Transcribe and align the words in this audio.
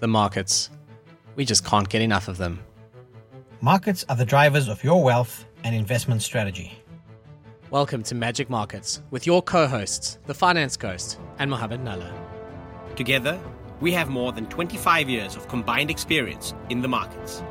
the 0.00 0.08
markets. 0.08 0.70
We 1.34 1.44
just 1.44 1.64
can't 1.64 1.88
get 1.88 2.02
enough 2.02 2.28
of 2.28 2.36
them. 2.36 2.60
Markets 3.60 4.04
are 4.08 4.16
the 4.16 4.24
drivers 4.24 4.68
of 4.68 4.84
your 4.84 5.02
wealth 5.02 5.44
and 5.64 5.74
investment 5.74 6.22
strategy. 6.22 6.78
Welcome 7.70 8.02
to 8.04 8.14
Magic 8.14 8.48
Markets 8.48 9.02
with 9.10 9.26
your 9.26 9.42
co 9.42 9.66
hosts, 9.66 10.18
the 10.26 10.34
Finance 10.34 10.76
Ghost 10.76 11.18
and 11.38 11.50
Mohammed 11.50 11.80
Nalla. 11.80 12.12
Together, 12.94 13.38
we 13.80 13.92
have 13.92 14.08
more 14.08 14.32
than 14.32 14.46
25 14.46 15.08
years 15.08 15.36
of 15.36 15.48
combined 15.48 15.90
experience 15.90 16.54
in 16.70 16.80
the 16.80 16.88
markets. 16.88 17.42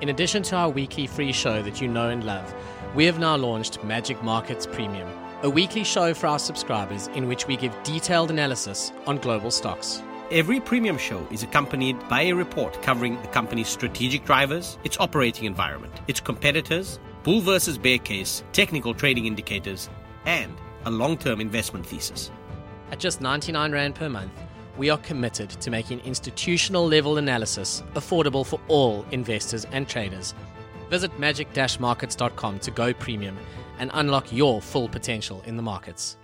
In 0.00 0.10
addition 0.10 0.42
to 0.44 0.56
our 0.56 0.68
weekly 0.68 1.06
free 1.06 1.32
show 1.32 1.62
that 1.62 1.80
you 1.80 1.88
know 1.88 2.10
and 2.10 2.24
love, 2.24 2.54
we 2.94 3.06
have 3.06 3.18
now 3.18 3.36
launched 3.36 3.82
Magic 3.82 4.22
Markets 4.22 4.66
Premium, 4.66 5.08
a 5.42 5.50
weekly 5.50 5.84
show 5.84 6.12
for 6.12 6.26
our 6.26 6.38
subscribers 6.38 7.08
in 7.08 7.26
which 7.26 7.46
we 7.46 7.56
give 7.56 7.74
detailed 7.82 8.30
analysis 8.30 8.92
on 9.06 9.18
global 9.18 9.50
stocks. 9.50 10.02
Every 10.30 10.58
premium 10.58 10.96
show 10.96 11.26
is 11.30 11.42
accompanied 11.42 12.08
by 12.08 12.22
a 12.22 12.32
report 12.32 12.80
covering 12.80 13.20
the 13.20 13.28
company's 13.28 13.68
strategic 13.68 14.24
drivers, 14.24 14.78
its 14.82 14.98
operating 14.98 15.44
environment, 15.44 15.92
its 16.08 16.18
competitors, 16.18 16.98
bull 17.24 17.42
versus 17.42 17.76
bear 17.76 17.98
case, 17.98 18.42
technical 18.54 18.94
trading 18.94 19.26
indicators, 19.26 19.90
and 20.24 20.56
a 20.86 20.90
long 20.90 21.18
term 21.18 21.42
investment 21.42 21.84
thesis. 21.84 22.30
At 22.90 23.00
just 23.00 23.20
99 23.20 23.72
Rand 23.72 23.96
per 23.96 24.08
month, 24.08 24.32
we 24.78 24.88
are 24.88 24.96
committed 24.98 25.50
to 25.50 25.70
making 25.70 26.00
institutional 26.00 26.88
level 26.88 27.18
analysis 27.18 27.82
affordable 27.92 28.46
for 28.46 28.58
all 28.68 29.04
investors 29.10 29.66
and 29.72 29.86
traders. 29.86 30.34
Visit 30.88 31.16
magic 31.18 31.48
markets.com 31.78 32.60
to 32.60 32.70
go 32.70 32.94
premium 32.94 33.36
and 33.78 33.90
unlock 33.92 34.32
your 34.32 34.62
full 34.62 34.88
potential 34.88 35.42
in 35.44 35.56
the 35.56 35.62
markets. 35.62 36.16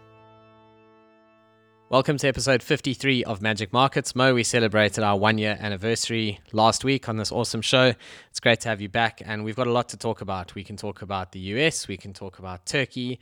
Welcome 1.90 2.18
to 2.18 2.28
episode 2.28 2.62
53 2.62 3.24
of 3.24 3.42
Magic 3.42 3.72
Markets. 3.72 4.14
Mo, 4.14 4.32
we 4.32 4.44
celebrated 4.44 5.02
our 5.02 5.18
one 5.18 5.38
year 5.38 5.58
anniversary 5.58 6.38
last 6.52 6.84
week 6.84 7.08
on 7.08 7.16
this 7.16 7.32
awesome 7.32 7.62
show. 7.62 7.94
It's 8.28 8.38
great 8.38 8.60
to 8.60 8.68
have 8.68 8.80
you 8.80 8.88
back, 8.88 9.20
and 9.24 9.42
we've 9.42 9.56
got 9.56 9.66
a 9.66 9.72
lot 9.72 9.88
to 9.88 9.97
talk 9.97 10.20
about. 10.20 10.55
We 10.55 10.62
can 10.62 10.77
talk 10.77 11.02
about 11.02 11.32
the 11.32 11.41
US, 11.41 11.88
we 11.88 11.97
can 11.97 12.12
talk 12.12 12.38
about 12.38 12.64
Turkey, 12.64 13.19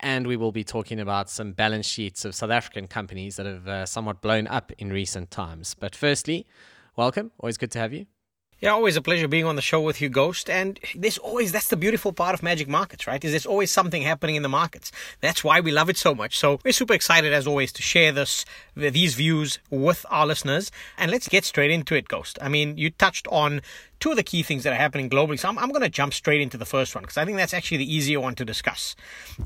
and 0.00 0.26
we 0.26 0.36
will 0.36 0.52
be 0.52 0.64
talking 0.64 1.00
about 1.00 1.30
some 1.30 1.52
balance 1.52 1.86
sheets 1.86 2.26
of 2.26 2.34
South 2.34 2.50
African 2.50 2.88
companies 2.88 3.36
that 3.36 3.46
have 3.46 3.66
uh, 3.66 3.86
somewhat 3.86 4.20
blown 4.20 4.46
up 4.48 4.70
in 4.76 4.92
recent 4.92 5.30
times. 5.30 5.74
But 5.74 5.96
firstly, 5.96 6.46
welcome. 6.96 7.30
Always 7.38 7.56
good 7.56 7.70
to 7.70 7.78
have 7.78 7.94
you. 7.94 8.04
Yeah, 8.60 8.72
always 8.72 8.96
a 8.96 9.00
pleasure 9.00 9.26
being 9.26 9.46
on 9.46 9.56
the 9.56 9.62
show 9.62 9.80
with 9.80 10.02
you, 10.02 10.10
Ghost. 10.10 10.50
And 10.50 10.78
there's 10.94 11.16
always, 11.16 11.50
that's 11.50 11.68
the 11.68 11.78
beautiful 11.78 12.12
part 12.12 12.34
of 12.34 12.42
Magic 12.42 12.68
Markets, 12.68 13.06
right? 13.06 13.24
Is 13.24 13.32
there's 13.32 13.46
always 13.46 13.70
something 13.70 14.02
happening 14.02 14.36
in 14.36 14.42
the 14.42 14.50
markets. 14.50 14.92
That's 15.22 15.42
why 15.42 15.60
we 15.60 15.72
love 15.72 15.88
it 15.88 15.96
so 15.96 16.14
much. 16.14 16.38
So 16.38 16.60
we're 16.62 16.72
super 16.72 16.92
excited, 16.92 17.32
as 17.32 17.46
always, 17.46 17.72
to 17.72 17.80
share 17.80 18.12
this, 18.12 18.44
these 18.76 19.14
views 19.14 19.60
with 19.70 20.04
our 20.10 20.26
listeners. 20.26 20.70
And 20.98 21.10
let's 21.10 21.26
get 21.26 21.46
straight 21.46 21.70
into 21.70 21.94
it, 21.94 22.06
Ghost. 22.06 22.38
I 22.42 22.50
mean, 22.50 22.76
you 22.76 22.90
touched 22.90 23.26
on 23.28 23.62
two 24.00 24.10
of 24.10 24.16
the 24.16 24.22
key 24.22 24.42
things 24.42 24.64
that 24.64 24.72
are 24.72 24.76
happening 24.76 25.10
globally. 25.10 25.38
So 25.38 25.48
I'm, 25.48 25.58
I'm 25.58 25.68
going 25.68 25.82
to 25.82 25.90
jump 25.90 26.14
straight 26.14 26.40
into 26.40 26.56
the 26.56 26.64
first 26.64 26.94
one 26.94 27.02
because 27.02 27.18
I 27.18 27.24
think 27.26 27.36
that's 27.36 27.52
actually 27.52 27.78
the 27.78 27.94
easier 27.94 28.18
one 28.18 28.34
to 28.36 28.44
discuss. 28.44 28.96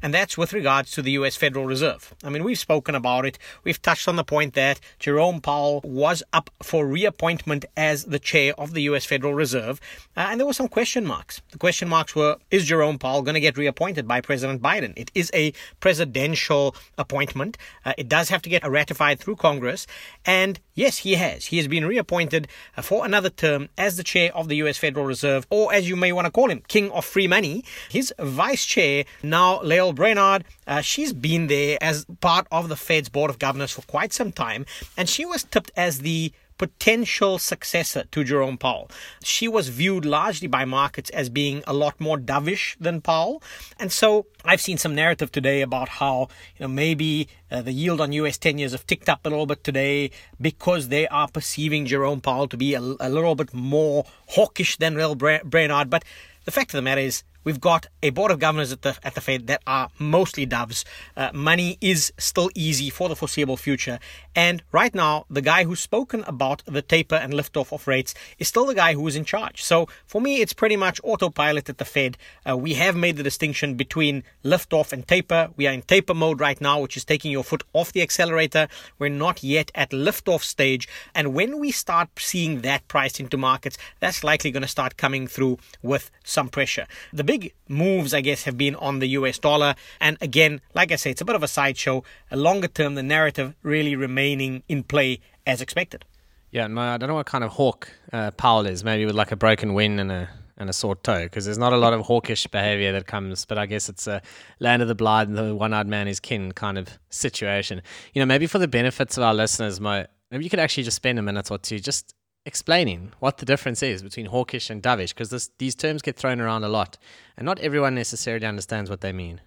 And 0.00 0.14
that's 0.14 0.38
with 0.38 0.52
regards 0.52 0.92
to 0.92 1.02
the 1.02 1.10
US 1.12 1.34
Federal 1.36 1.66
Reserve. 1.66 2.14
I 2.22 2.30
mean, 2.30 2.44
we've 2.44 2.58
spoken 2.58 2.94
about 2.94 3.26
it. 3.26 3.36
We've 3.64 3.82
touched 3.82 4.06
on 4.06 4.14
the 4.16 4.24
point 4.24 4.54
that 4.54 4.78
Jerome 5.00 5.40
Powell 5.40 5.80
was 5.82 6.22
up 6.32 6.50
for 6.62 6.86
reappointment 6.86 7.64
as 7.76 8.04
the 8.04 8.20
chair 8.20 8.54
of 8.56 8.74
the 8.74 8.82
US 8.82 9.04
Federal 9.04 9.34
Reserve. 9.34 9.80
Uh, 10.16 10.28
and 10.30 10.38
there 10.38 10.46
were 10.46 10.52
some 10.52 10.68
question 10.68 11.04
marks. 11.04 11.42
The 11.50 11.58
question 11.58 11.88
marks 11.88 12.14
were 12.14 12.36
Is 12.52 12.64
Jerome 12.64 12.98
Powell 12.98 13.22
going 13.22 13.34
to 13.34 13.40
get 13.40 13.58
reappointed 13.58 14.06
by 14.06 14.20
President 14.20 14.62
Biden? 14.62 14.92
It 14.96 15.10
is 15.14 15.32
a 15.34 15.52
presidential 15.80 16.76
appointment. 16.96 17.58
Uh, 17.84 17.92
it 17.98 18.08
does 18.08 18.28
have 18.28 18.42
to 18.42 18.48
get 18.48 18.66
ratified 18.68 19.18
through 19.18 19.36
Congress. 19.36 19.86
And 20.24 20.60
yes, 20.74 20.98
he 20.98 21.16
has. 21.16 21.46
He 21.46 21.56
has 21.56 21.66
been 21.66 21.84
reappointed 21.86 22.46
uh, 22.76 22.82
for 22.82 23.04
another 23.04 23.30
term 23.30 23.68
as 23.76 23.96
the 23.96 24.04
chair 24.04 24.30
of 24.34 24.43
of 24.44 24.48
the 24.48 24.56
US 24.56 24.78
Federal 24.78 25.06
Reserve, 25.06 25.46
or 25.50 25.72
as 25.72 25.88
you 25.88 25.96
may 25.96 26.12
want 26.12 26.26
to 26.26 26.30
call 26.30 26.50
him, 26.50 26.62
King 26.68 26.90
of 26.92 27.04
Free 27.04 27.26
Money. 27.26 27.64
His 27.88 28.14
vice 28.18 28.64
chair, 28.64 29.04
now 29.22 29.60
Lael 29.62 29.92
Brainard, 29.92 30.44
uh, 30.66 30.80
she's 30.80 31.12
been 31.12 31.48
there 31.48 31.78
as 31.80 32.06
part 32.20 32.46
of 32.52 32.68
the 32.68 32.76
Fed's 32.76 33.08
Board 33.08 33.30
of 33.30 33.38
Governors 33.38 33.72
for 33.72 33.82
quite 33.82 34.12
some 34.12 34.30
time, 34.30 34.66
and 34.96 35.08
she 35.08 35.24
was 35.24 35.42
tipped 35.44 35.72
as 35.76 36.00
the 36.00 36.32
potential 36.58 37.38
successor 37.38 38.04
to 38.10 38.24
Jerome 38.24 38.58
Powell. 38.58 38.90
She 39.22 39.48
was 39.48 39.68
viewed 39.68 40.04
largely 40.04 40.48
by 40.48 40.64
markets 40.64 41.10
as 41.10 41.28
being 41.28 41.62
a 41.66 41.72
lot 41.72 42.00
more 42.00 42.18
dovish 42.18 42.76
than 42.78 43.00
Powell. 43.00 43.42
And 43.78 43.90
so 43.90 44.26
I've 44.44 44.60
seen 44.60 44.78
some 44.78 44.94
narrative 44.94 45.32
today 45.32 45.62
about 45.62 45.88
how, 45.88 46.28
you 46.58 46.64
know, 46.64 46.68
maybe 46.68 47.28
uh, 47.50 47.62
the 47.62 47.72
yield 47.72 48.00
on 48.00 48.12
US 48.12 48.38
10 48.38 48.58
years 48.58 48.72
have 48.72 48.86
ticked 48.86 49.08
up 49.08 49.24
a 49.24 49.28
little 49.28 49.46
bit 49.46 49.64
today 49.64 50.10
because 50.40 50.88
they 50.88 51.06
are 51.08 51.28
perceiving 51.28 51.86
Jerome 51.86 52.20
Powell 52.20 52.48
to 52.48 52.56
be 52.56 52.74
a, 52.74 52.80
a 52.80 53.08
little 53.08 53.34
bit 53.34 53.52
more 53.52 54.04
hawkish 54.28 54.76
than 54.76 54.96
Lael 54.96 55.14
Brainard. 55.14 55.90
But 55.90 56.04
the 56.44 56.50
fact 56.50 56.72
of 56.72 56.78
the 56.78 56.82
matter 56.82 57.00
is, 57.00 57.24
We've 57.44 57.60
got 57.60 57.86
a 58.02 58.10
board 58.10 58.30
of 58.30 58.38
governors 58.38 58.72
at 58.72 58.82
the 58.82 58.96
at 59.02 59.14
the 59.14 59.20
Fed 59.20 59.46
that 59.46 59.62
are 59.66 59.90
mostly 59.98 60.46
doves. 60.46 60.84
Uh, 61.16 61.30
money 61.34 61.76
is 61.80 62.12
still 62.18 62.50
easy 62.54 62.90
for 62.90 63.08
the 63.08 63.16
foreseeable 63.16 63.58
future, 63.58 63.98
and 64.34 64.62
right 64.72 64.94
now 64.94 65.26
the 65.28 65.42
guy 65.42 65.64
who's 65.64 65.80
spoken 65.80 66.24
about 66.26 66.62
the 66.64 66.82
taper 66.82 67.16
and 67.16 67.34
liftoff 67.34 67.72
of 67.72 67.86
rates 67.86 68.14
is 68.38 68.48
still 68.48 68.66
the 68.66 68.74
guy 68.74 68.94
who 68.94 69.06
is 69.06 69.16
in 69.16 69.24
charge. 69.24 69.62
So 69.62 69.88
for 70.06 70.20
me, 70.20 70.40
it's 70.40 70.54
pretty 70.54 70.76
much 70.76 71.00
autopilot 71.04 71.68
at 71.68 71.78
the 71.78 71.84
Fed. 71.84 72.16
Uh, 72.48 72.56
we 72.56 72.74
have 72.74 72.96
made 72.96 73.16
the 73.16 73.22
distinction 73.22 73.74
between 73.74 74.24
liftoff 74.42 74.92
and 74.92 75.06
taper. 75.06 75.50
We 75.56 75.66
are 75.66 75.72
in 75.72 75.82
taper 75.82 76.14
mode 76.14 76.40
right 76.40 76.60
now, 76.60 76.80
which 76.80 76.96
is 76.96 77.04
taking 77.04 77.30
your 77.30 77.44
foot 77.44 77.62
off 77.74 77.92
the 77.92 78.02
accelerator. 78.02 78.68
We're 78.98 79.10
not 79.10 79.42
yet 79.42 79.70
at 79.74 79.90
liftoff 79.90 80.42
stage, 80.42 80.88
and 81.14 81.34
when 81.34 81.58
we 81.58 81.70
start 81.72 82.08
seeing 82.18 82.62
that 82.62 82.88
priced 82.88 83.20
into 83.20 83.36
markets, 83.36 83.76
that's 84.00 84.24
likely 84.24 84.50
going 84.50 84.62
to 84.62 84.68
start 84.68 84.96
coming 84.96 85.26
through 85.26 85.58
with 85.82 86.10
some 86.24 86.48
pressure. 86.48 86.86
The 87.12 87.24
big 87.24 87.33
big 87.38 87.52
moves, 87.68 88.14
I 88.14 88.20
guess, 88.20 88.44
have 88.44 88.56
been 88.56 88.76
on 88.76 88.98
the 89.00 89.08
US 89.08 89.38
dollar. 89.38 89.74
And 90.00 90.16
again, 90.20 90.60
like 90.74 90.92
I 90.92 90.96
say, 90.96 91.10
it's 91.10 91.20
a 91.20 91.24
bit 91.24 91.36
of 91.36 91.42
a 91.42 91.48
sideshow. 91.48 92.04
A 92.30 92.36
longer 92.36 92.68
term, 92.68 92.94
the 92.94 93.02
narrative 93.02 93.54
really 93.62 93.96
remaining 93.96 94.62
in 94.68 94.82
play 94.82 95.20
as 95.46 95.60
expected. 95.60 96.04
Yeah, 96.50 96.66
I 96.66 96.96
don't 96.96 97.08
know 97.08 97.14
what 97.14 97.26
kind 97.26 97.42
of 97.42 97.50
hawk 97.50 97.88
uh, 98.12 98.30
Powell 98.32 98.66
is. 98.66 98.84
Maybe 98.84 99.04
with 99.06 99.16
like 99.16 99.32
a 99.32 99.36
broken 99.36 99.74
wing 99.74 99.98
and 99.98 100.12
a 100.12 100.28
and 100.56 100.70
a 100.70 100.72
sore 100.72 100.94
toe, 100.94 101.24
because 101.24 101.46
there's 101.46 101.58
not 101.58 101.72
a 101.72 101.76
lot 101.76 101.92
of 101.92 102.02
hawkish 102.02 102.46
behavior 102.46 102.92
that 102.92 103.08
comes. 103.08 103.44
But 103.44 103.58
I 103.58 103.66
guess 103.66 103.88
it's 103.88 104.06
a 104.06 104.22
land 104.60 104.82
of 104.82 104.86
the 104.86 104.94
blind 104.94 105.30
and 105.30 105.36
the 105.36 105.52
one-eyed 105.52 105.88
man 105.88 106.06
is 106.06 106.20
kin 106.20 106.52
kind 106.52 106.78
of 106.78 106.86
situation. 107.10 107.82
You 108.12 108.20
know, 108.22 108.26
maybe 108.26 108.46
for 108.46 108.60
the 108.60 108.68
benefits 108.68 109.16
of 109.16 109.24
our 109.24 109.34
listeners, 109.34 109.80
Mo, 109.80 110.06
maybe 110.30 110.44
you 110.44 110.50
could 110.50 110.60
actually 110.60 110.84
just 110.84 110.94
spend 110.94 111.18
a 111.18 111.22
minute 111.22 111.50
or 111.50 111.58
two 111.58 111.80
just 111.80 112.14
explaining 112.46 113.12
what 113.20 113.38
the 113.38 113.46
difference 113.46 113.82
is 113.82 114.02
between 114.02 114.26
hawkish 114.26 114.70
and 114.70 114.82
dovish 114.82 115.14
because 115.14 115.50
these 115.58 115.74
terms 115.74 116.02
get 116.02 116.16
thrown 116.16 116.40
around 116.40 116.64
a 116.64 116.68
lot 116.68 116.98
and 117.36 117.46
not 117.46 117.58
everyone 117.60 117.94
necessarily 117.94 118.46
understands 118.46 118.90
what 118.90 119.00
they 119.00 119.12
mean. 119.12 119.40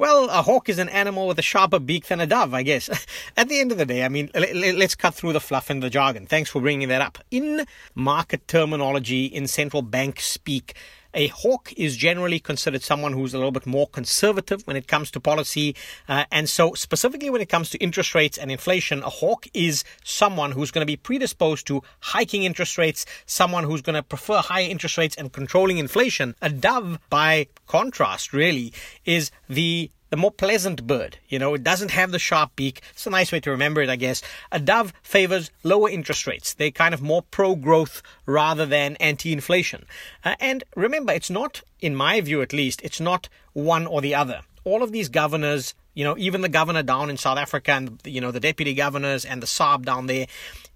Well, 0.00 0.30
a 0.30 0.40
hawk 0.40 0.70
is 0.70 0.78
an 0.78 0.88
animal 0.88 1.28
with 1.28 1.38
a 1.38 1.42
sharper 1.42 1.78
beak 1.78 2.06
than 2.06 2.22
a 2.22 2.26
dove, 2.26 2.54
I 2.54 2.62
guess. 2.62 2.88
At 3.36 3.50
the 3.50 3.60
end 3.60 3.70
of 3.70 3.76
the 3.76 3.84
day, 3.84 4.02
I 4.02 4.08
mean, 4.08 4.30
let's 4.34 4.94
cut 4.94 5.12
through 5.12 5.34
the 5.34 5.40
fluff 5.40 5.68
and 5.68 5.82
the 5.82 5.90
jargon. 5.90 6.24
Thanks 6.24 6.48
for 6.48 6.62
bringing 6.62 6.88
that 6.88 7.02
up. 7.02 7.18
In 7.30 7.66
market 7.94 8.48
terminology, 8.48 9.26
in 9.26 9.46
central 9.46 9.82
bank 9.82 10.18
speak, 10.20 10.74
a 11.14 11.28
hawk 11.28 11.72
is 11.76 11.96
generally 11.96 12.38
considered 12.38 12.82
someone 12.82 13.12
who's 13.12 13.34
a 13.34 13.38
little 13.38 13.52
bit 13.52 13.66
more 13.66 13.86
conservative 13.88 14.66
when 14.66 14.76
it 14.76 14.86
comes 14.86 15.10
to 15.12 15.20
policy. 15.20 15.74
Uh, 16.08 16.24
and 16.30 16.48
so, 16.48 16.74
specifically 16.74 17.30
when 17.30 17.40
it 17.40 17.48
comes 17.48 17.70
to 17.70 17.78
interest 17.78 18.14
rates 18.14 18.38
and 18.38 18.50
inflation, 18.50 19.02
a 19.02 19.10
hawk 19.10 19.46
is 19.54 19.84
someone 20.04 20.52
who's 20.52 20.70
going 20.70 20.82
to 20.82 20.86
be 20.86 20.96
predisposed 20.96 21.66
to 21.66 21.82
hiking 22.00 22.44
interest 22.44 22.78
rates, 22.78 23.06
someone 23.26 23.64
who's 23.64 23.82
going 23.82 23.94
to 23.94 24.02
prefer 24.02 24.38
higher 24.38 24.68
interest 24.68 24.98
rates 24.98 25.16
and 25.16 25.32
controlling 25.32 25.78
inflation. 25.78 26.34
A 26.42 26.50
dove, 26.50 26.98
by 27.10 27.46
contrast, 27.66 28.32
really, 28.32 28.72
is 29.04 29.30
the 29.48 29.90
the 30.10 30.16
more 30.16 30.30
pleasant 30.30 30.86
bird. 30.86 31.18
You 31.28 31.38
know, 31.38 31.54
it 31.54 31.64
doesn't 31.64 31.92
have 31.92 32.10
the 32.10 32.18
sharp 32.18 32.54
beak. 32.56 32.82
It's 32.90 33.06
a 33.06 33.10
nice 33.10 33.32
way 33.32 33.40
to 33.40 33.50
remember 33.50 33.80
it, 33.80 33.88
I 33.88 33.96
guess. 33.96 34.22
A 34.52 34.58
dove 34.58 34.92
favors 35.02 35.50
lower 35.62 35.88
interest 35.88 36.26
rates. 36.26 36.52
They're 36.52 36.70
kind 36.70 36.92
of 36.92 37.00
more 37.00 37.22
pro 37.22 37.54
growth 37.54 38.02
rather 38.26 38.66
than 38.66 38.96
anti 38.96 39.32
inflation. 39.32 39.86
Uh, 40.24 40.34
and 40.40 40.64
remember, 40.76 41.12
it's 41.12 41.30
not, 41.30 41.62
in 41.80 41.94
my 41.94 42.20
view 42.20 42.42
at 42.42 42.52
least, 42.52 42.82
it's 42.82 43.00
not 43.00 43.28
one 43.52 43.86
or 43.86 44.00
the 44.00 44.14
other. 44.14 44.42
All 44.64 44.82
of 44.82 44.92
these 44.92 45.08
governors, 45.08 45.74
you 45.94 46.04
know, 46.04 46.18
even 46.18 46.42
the 46.42 46.48
governor 46.48 46.82
down 46.82 47.08
in 47.08 47.16
South 47.16 47.38
Africa 47.38 47.72
and, 47.72 48.00
you 48.04 48.20
know, 48.20 48.30
the 48.30 48.40
deputy 48.40 48.74
governors 48.74 49.24
and 49.24 49.42
the 49.42 49.46
SARB 49.46 49.84
down 49.84 50.06
there, 50.06 50.26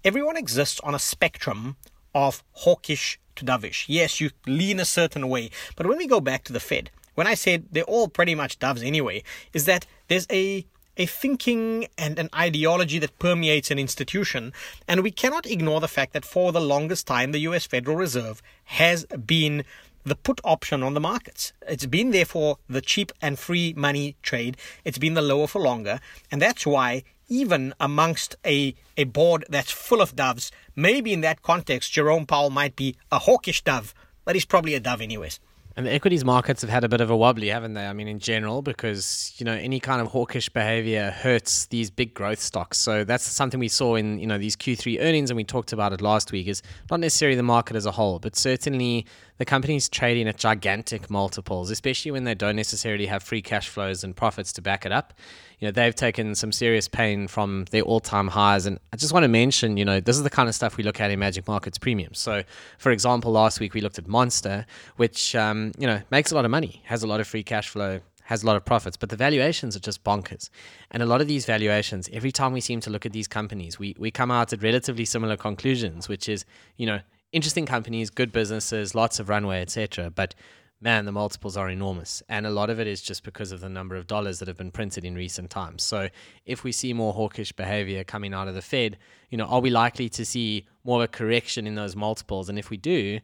everyone 0.03 0.37
exists 0.37 0.79
on 0.79 0.95
a 0.95 0.99
spectrum 0.99 1.75
of 2.13 2.43
hawkish 2.53 3.19
to 3.35 3.45
dovish. 3.45 3.85
Yes, 3.87 4.21
you 4.21 4.31
lean 4.47 4.79
a 4.79 4.85
certain 4.85 5.27
way. 5.27 5.51
But 5.75 5.85
when 5.85 5.97
we 5.97 6.07
go 6.07 6.21
back 6.21 6.45
to 6.45 6.53
the 6.53 6.59
Fed, 6.59 6.89
when 7.15 7.27
I 7.27 7.33
said 7.33 7.65
they're 7.71 7.83
all 7.83 8.07
pretty 8.07 8.35
much 8.35 8.59
doves 8.59 8.83
anyway, 8.83 9.23
is 9.53 9.65
that 9.65 9.85
there's 10.07 10.27
a 10.31 10.65
a 10.97 11.05
thinking 11.05 11.87
and 11.97 12.17
an 12.17 12.29
ideology 12.33 12.99
that 12.99 13.19
permeates 13.19 13.69
an 13.69 13.77
institution, 13.77 14.53
and 14.87 15.03
we 15.03 15.11
cannot 15.11 15.45
ignore 15.45 15.81
the 15.81 15.89
fact 15.89 16.13
that 16.13 16.23
for 16.23 16.53
the 16.53 16.61
longest 16.61 17.05
time 17.05 17.31
the 17.31 17.39
US 17.39 17.65
Federal 17.65 17.97
Reserve 17.97 18.41
has 18.63 19.05
been 19.25 19.65
the 20.05 20.15
put 20.15 20.39
option 20.43 20.83
on 20.83 20.93
the 20.93 20.99
markets. 20.99 21.51
It's 21.67 21.87
been 21.87 22.11
there 22.11 22.25
for 22.25 22.59
the 22.69 22.81
cheap 22.81 23.11
and 23.21 23.37
free 23.37 23.73
money 23.75 24.15
trade. 24.21 24.55
It's 24.83 24.99
been 24.99 25.15
the 25.15 25.21
lower 25.21 25.47
for 25.47 25.59
longer. 25.59 25.99
And 26.31 26.41
that's 26.41 26.65
why, 26.65 27.03
even 27.27 27.73
amongst 27.79 28.35
a, 28.45 28.75
a 28.97 29.05
board 29.05 29.45
that's 29.49 29.71
full 29.71 30.01
of 30.01 30.15
doves, 30.15 30.51
maybe 30.75 31.11
in 31.11 31.21
that 31.21 31.41
context, 31.41 31.91
Jerome 31.91 32.27
Powell 32.27 32.51
might 32.51 32.75
be 32.75 32.95
a 33.11 33.19
hawkish 33.19 33.63
dove, 33.63 33.95
but 34.25 34.35
he's 34.35 34.45
probably 34.45 34.75
a 34.75 34.79
dove 34.79 35.01
anyways. 35.01 35.39
And 35.77 35.85
the 35.85 35.91
equities 35.91 36.23
markets 36.23 36.61
have 36.61 36.69
had 36.69 36.85
a 36.85 36.89
bit 36.89 37.01
of 37.01 37.09
a 37.09 37.17
wobbly, 37.17 37.49
haven't 37.49 37.73
they? 37.73 37.85
I 37.85 37.91
mean, 37.91 38.07
in 38.07 38.19
general, 38.19 38.61
because 38.61 39.33
you 39.37 39.45
know 39.45 39.51
any 39.51 39.81
kind 39.81 40.01
of 40.01 40.07
hawkish 40.07 40.47
behavior 40.47 41.11
hurts 41.11 41.65
these 41.65 41.89
big 41.89 42.13
growth 42.13 42.39
stocks. 42.39 42.77
So 42.77 43.03
that's 43.03 43.25
something 43.25 43.59
we 43.59 43.67
saw 43.67 43.95
in 43.95 44.17
you 44.19 44.25
know 44.27 44.37
these 44.37 44.55
Q3 44.55 45.01
earnings, 45.01 45.29
and 45.29 45.35
we 45.35 45.43
talked 45.43 45.73
about 45.73 45.91
it 45.91 46.01
last 46.01 46.31
week. 46.31 46.47
Is 46.47 46.61
not 46.89 47.01
necessarily 47.01 47.35
the 47.35 47.43
market 47.43 47.75
as 47.75 47.85
a 47.85 47.91
whole, 47.91 48.19
but 48.19 48.37
certainly 48.37 49.05
the 49.37 49.45
companies 49.45 49.89
trading 49.89 50.27
at 50.27 50.37
gigantic 50.37 51.09
multiples, 51.09 51.69
especially 51.69 52.11
when 52.11 52.23
they 52.23 52.35
don't 52.35 52.55
necessarily 52.55 53.05
have 53.07 53.23
free 53.23 53.41
cash 53.41 53.67
flows 53.67 54.03
and 54.03 54.15
profits 54.15 54.53
to 54.53 54.61
back 54.61 54.85
it 54.85 54.91
up. 54.91 55.13
You 55.59 55.67
know 55.67 55.71
they've 55.71 55.95
taken 55.95 56.35
some 56.35 56.51
serious 56.51 56.87
pain 56.87 57.27
from 57.27 57.65
their 57.71 57.81
all-time 57.81 58.27
highs. 58.27 58.65
And 58.65 58.79
i 58.93 58.97
just 58.97 59.13
want 59.13 59.23
to 59.23 59.29
mention 59.29 59.77
you 59.77 59.85
know 59.85 59.99
this 59.99 60.17
is 60.17 60.23
the 60.23 60.29
kind 60.29 60.49
of 60.49 60.55
stuff 60.55 60.77
we 60.77 60.83
look 60.83 60.99
at 60.99 61.11
in 61.11 61.19
magic 61.19 61.47
markets 61.47 61.77
premiums 61.77 62.19
so 62.19 62.43
for 62.77 62.91
example 62.91 63.31
last 63.31 63.59
week 63.59 63.73
we 63.73 63.81
looked 63.81 63.97
at 63.97 64.07
monster 64.07 64.65
which 64.97 65.35
um, 65.35 65.71
you 65.77 65.87
know 65.87 66.01
makes 66.11 66.31
a 66.31 66.35
lot 66.35 66.45
of 66.45 66.51
money 66.51 66.81
has 66.85 67.03
a 67.03 67.07
lot 67.07 67.19
of 67.19 67.27
free 67.27 67.43
cash 67.43 67.69
flow 67.69 68.01
has 68.25 68.41
a 68.41 68.45
lot 68.45 68.55
of 68.55 68.65
profits, 68.65 68.97
but 68.97 69.09
the 69.09 69.15
valuations 69.15 69.75
are 69.75 69.79
just 69.79 70.03
bonkers. 70.03 70.49
And 70.91 71.03
a 71.03 71.05
lot 71.05 71.21
of 71.21 71.27
these 71.27 71.45
valuations, 71.45 72.09
every 72.11 72.31
time 72.31 72.53
we 72.53 72.61
seem 72.61 72.79
to 72.81 72.89
look 72.89 73.05
at 73.05 73.13
these 73.13 73.27
companies, 73.27 73.77
we, 73.77 73.95
we 73.99 74.09
come 74.09 74.31
out 74.31 74.51
at 74.51 74.63
relatively 74.63 75.05
similar 75.05 75.37
conclusions, 75.37 76.09
which 76.09 76.27
is, 76.27 76.43
you 76.75 76.87
know, 76.87 76.99
interesting 77.35 77.65
companies, 77.65 78.09
good 78.09 78.31
businesses, 78.31 78.95
lots 78.95 79.19
of 79.19 79.27
runway, 79.27 79.61
etc. 79.61 80.09
But 80.09 80.33
man, 80.79 81.03
the 81.03 81.11
multiples 81.11 81.57
are 81.57 81.69
enormous. 81.69 82.23
And 82.29 82.47
a 82.47 82.49
lot 82.49 82.69
of 82.69 82.79
it 82.79 82.87
is 82.87 83.01
just 83.01 83.23
because 83.23 83.51
of 83.51 83.59
the 83.59 83.67
number 83.67 83.97
of 83.97 84.07
dollars 84.07 84.39
that 84.39 84.47
have 84.47 84.55
been 84.55 84.71
printed 84.71 85.03
in 85.03 85.15
recent 85.15 85.49
times. 85.49 85.83
So 85.83 86.07
if 86.45 86.63
we 86.63 86.71
see 86.71 86.93
more 86.93 87.11
hawkish 87.11 87.51
behavior 87.51 88.05
coming 88.05 88.33
out 88.33 88.47
of 88.47 88.55
the 88.55 88.61
Fed, 88.61 88.97
you 89.29 89.37
know, 89.37 89.45
are 89.45 89.59
we 89.59 89.69
likely 89.69 90.07
to 90.09 90.23
see 90.23 90.65
more 90.85 91.01
of 91.01 91.03
a 91.03 91.07
correction 91.09 91.67
in 91.67 91.75
those 91.75 91.93
multiples? 91.93 92.47
And 92.47 92.57
if 92.57 92.69
we 92.69 92.77
do, 92.77 93.19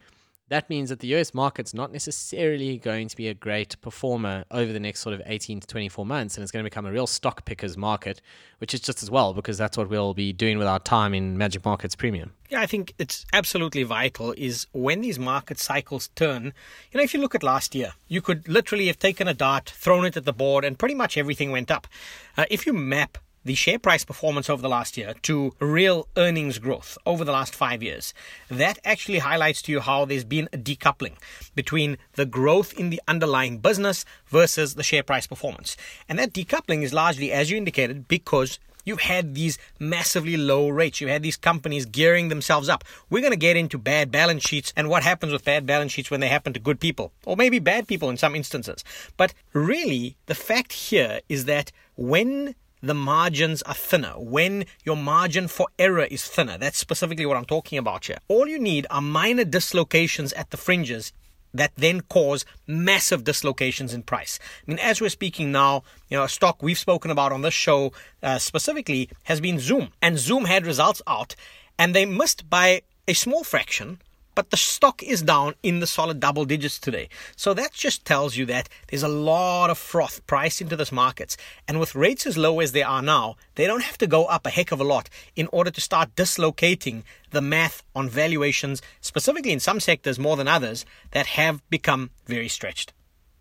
that 0.51 0.69
means 0.69 0.89
that 0.89 1.00
the 1.00 1.07
US 1.15 1.33
market's 1.33 1.74
not 1.74 1.94
necessarily 1.94 2.77
going 2.77 3.07
to 3.07 3.15
be 3.15 3.30
a 3.30 3.33
great 3.33 3.80
performer 3.80 4.44
over 4.51 4.74
the 4.74 4.81
next 4.81 5.00
sort 5.00 5.15
of 5.15 5.21
18 5.25 5.62
to 5.62 5.68
24 5.68 6.06
months. 6.06 6.36
And 6.36 6.44
it's 6.44 6.51
going 6.51 6.62
to 6.62 6.69
become 6.69 6.86
a 6.86 6.92
real 6.92 7.07
stock 7.07 7.45
pickers 7.45 7.77
market, 7.77 8.19
which 8.57 8.74
is 8.74 8.81
just 8.81 9.01
as 9.01 9.09
well 9.09 9.33
because 9.33 9.57
that's 9.57 9.77
what 9.77 9.88
we'll 9.88 10.13
be 10.13 10.33
doing 10.33 10.57
with 10.57 10.68
our 10.68 10.80
time 10.80 11.13
in 11.13 11.38
Magic 11.38 11.63
Markets 11.63 11.95
Premium. 11.95 12.33
Yeah, 12.50 12.59
I 12.59 12.65
think 12.65 12.94
it's 13.00 13.25
absolutely 13.31 13.83
vital 13.83 14.33
is 14.38 14.68
when 14.74 15.00
these 15.00 15.18
market 15.18 15.57
cycles 15.57 16.09
turn. 16.15 16.51
You 16.92 16.98
know, 16.98 17.03
if 17.03 17.13
you 17.13 17.21
look 17.21 17.33
at 17.33 17.44
last 17.44 17.74
year, 17.74 17.94
you 18.09 18.21
could 18.21 18.45
literally 18.50 18.88
have 18.88 19.00
taken 19.00 19.30
a 19.30 19.33
dart, 19.33 19.69
thrown 19.69 20.03
it 20.03 20.18
at 20.18 20.25
the 20.25 20.33
board, 20.33 20.65
and 20.65 20.77
pretty 20.77 20.95
much 20.95 21.18
everything 21.18 21.51
went 21.51 21.71
up. 21.71 21.88
Uh, 22.36 22.44
if 22.51 22.65
you 22.65 22.74
map 22.74 23.18
the 23.43 23.55
share 23.55 23.79
price 23.79 24.03
performance 24.03 24.49
over 24.49 24.61
the 24.61 24.69
last 24.69 24.97
year 24.97 25.13
to 25.23 25.53
real 25.59 26.07
earnings 26.15 26.59
growth 26.59 26.97
over 27.05 27.23
the 27.23 27.31
last 27.31 27.55
five 27.55 27.81
years, 27.81 28.13
that 28.49 28.79
actually 28.85 29.19
highlights 29.19 29.61
to 29.63 29.71
you 29.71 29.79
how 29.79 30.05
there's 30.05 30.23
been 30.23 30.49
a 30.53 30.57
decoupling 30.57 31.13
between 31.55 31.97
the 32.13 32.25
growth 32.25 32.73
in 32.73 32.89
the 32.89 33.01
underlying 33.07 33.57
business 33.57 34.05
versus 34.27 34.75
the 34.75 34.83
share 34.83 35.03
price 35.03 35.27
performance. 35.27 35.75
And 36.07 36.19
that 36.19 36.33
decoupling 36.33 36.83
is 36.83 36.93
largely, 36.93 37.31
as 37.31 37.49
you 37.49 37.57
indicated, 37.57 38.07
because 38.07 38.59
You've 38.83 39.01
had 39.01 39.35
these 39.35 39.57
massively 39.79 40.38
low 40.38 40.69
rates. 40.69 41.01
You've 41.01 41.09
had 41.09 41.23
these 41.23 41.38
companies 41.38 41.85
gearing 41.85 42.29
themselves 42.29 42.69
up. 42.69 42.83
We're 43.09 43.21
going 43.21 43.31
to 43.31 43.38
get 43.38 43.57
into 43.57 43.77
bad 43.77 44.11
balance 44.11 44.43
sheets 44.43 44.73
and 44.75 44.89
what 44.89 45.03
happens 45.03 45.31
with 45.31 45.45
bad 45.45 45.65
balance 45.65 45.91
sheets 45.91 46.09
when 46.09 46.19
they 46.19 46.27
happen 46.27 46.53
to 46.53 46.59
good 46.59 46.79
people, 46.79 47.11
or 47.25 47.38
maybe 47.38 47.59
bad 47.59 47.88
people 47.88 48.09
in 48.09 48.17
some 48.17 48.35
instances. 48.35 48.83
But 49.17 49.33
really, 49.53 50.17
the 50.25 50.35
fact 50.35 50.73
here 50.73 51.19
is 51.29 51.45
that 51.45 51.71
when 51.95 52.55
the 52.81 52.93
margins 52.93 53.61
are 53.63 53.73
thinner, 53.73 54.13
when 54.17 54.65
your 54.83 54.97
margin 54.97 55.47
for 55.47 55.67
error 55.77 56.05
is 56.05 56.25
thinner. 56.27 56.57
That's 56.57 56.77
specifically 56.77 57.25
what 57.25 57.37
I'm 57.37 57.45
talking 57.45 57.77
about 57.77 58.05
here. 58.05 58.17
All 58.27 58.47
you 58.47 58.59
need 58.59 58.87
are 58.89 59.01
minor 59.01 59.45
dislocations 59.45 60.33
at 60.33 60.49
the 60.49 60.57
fringes 60.57 61.13
that 61.53 61.71
then 61.75 62.01
cause 62.01 62.45
massive 62.65 63.23
dislocations 63.23 63.93
in 63.93 64.03
price. 64.03 64.39
I 64.67 64.71
mean, 64.71 64.79
as 64.79 65.01
we're 65.01 65.09
speaking 65.09 65.51
now, 65.51 65.83
you 66.09 66.17
know, 66.17 66.23
a 66.23 66.29
stock 66.29 66.63
we've 66.63 66.77
spoken 66.77 67.11
about 67.11 67.31
on 67.31 67.41
this 67.41 67.53
show 67.53 67.91
uh, 68.23 68.37
specifically 68.37 69.09
has 69.23 69.41
been 69.41 69.59
Zoom. 69.59 69.89
And 70.01 70.17
Zoom 70.17 70.45
had 70.45 70.65
results 70.65 71.01
out 71.07 71.35
and 71.77 71.93
they 71.93 72.05
missed 72.05 72.49
by 72.49 72.81
a 73.07 73.13
small 73.13 73.43
fraction 73.43 73.99
but 74.35 74.49
the 74.49 74.57
stock 74.57 75.03
is 75.03 75.21
down 75.21 75.55
in 75.63 75.79
the 75.79 75.87
solid 75.87 76.19
double 76.19 76.45
digits 76.45 76.79
today. 76.79 77.09
So 77.35 77.53
that 77.53 77.73
just 77.73 78.05
tells 78.05 78.37
you 78.37 78.45
that 78.47 78.69
there's 78.87 79.03
a 79.03 79.07
lot 79.07 79.69
of 79.69 79.77
froth 79.77 80.25
priced 80.27 80.61
into 80.61 80.75
this 80.75 80.91
markets. 80.91 81.37
And 81.67 81.79
with 81.79 81.95
rates 81.95 82.25
as 82.25 82.37
low 82.37 82.59
as 82.59 82.71
they 82.71 82.83
are 82.83 83.01
now, 83.01 83.35
they 83.55 83.67
don't 83.67 83.83
have 83.83 83.97
to 83.99 84.07
go 84.07 84.25
up 84.25 84.45
a 84.45 84.49
heck 84.49 84.71
of 84.71 84.79
a 84.79 84.85
lot 84.85 85.09
in 85.35 85.47
order 85.51 85.71
to 85.71 85.81
start 85.81 86.15
dislocating 86.15 87.03
the 87.31 87.41
math 87.41 87.83
on 87.95 88.09
valuations, 88.09 88.81
specifically 89.01 89.51
in 89.51 89.59
some 89.59 89.79
sectors 89.79 90.19
more 90.19 90.35
than 90.35 90.47
others, 90.47 90.85
that 91.11 91.25
have 91.25 91.67
become 91.69 92.09
very 92.25 92.47
stretched. 92.47 92.93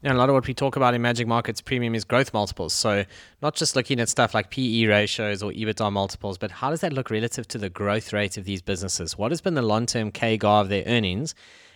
And 0.02 0.14
a 0.14 0.16
lot 0.16 0.30
of 0.30 0.34
what 0.34 0.46
we 0.46 0.54
talk 0.54 0.76
about 0.76 0.94
in 0.94 1.02
Magic 1.02 1.26
Markets 1.26 1.60
Premium 1.60 1.94
is 1.94 2.04
growth 2.04 2.32
multiples. 2.32 2.72
So 2.72 3.04
not 3.42 3.54
just 3.54 3.76
looking 3.76 4.00
at 4.00 4.08
stuff 4.08 4.32
like 4.32 4.50
PE 4.50 4.86
ratios 4.86 5.42
or 5.42 5.52
EBITDA 5.52 5.92
multiples, 5.92 6.38
but 6.38 6.50
how 6.50 6.70
does 6.70 6.80
that 6.80 6.94
look 6.94 7.10
relative 7.10 7.46
to 7.48 7.58
the 7.58 7.68
growth 7.68 8.14
rate 8.14 8.38
of 8.38 8.44
these 8.44 8.62
businesses? 8.62 9.18
What 9.18 9.30
has 9.30 9.42
been 9.42 9.54
the 9.54 9.62
long-term 9.62 10.12
CAGR 10.12 10.62
of 10.62 10.70
their 10.70 10.84
earnings? 10.86 11.34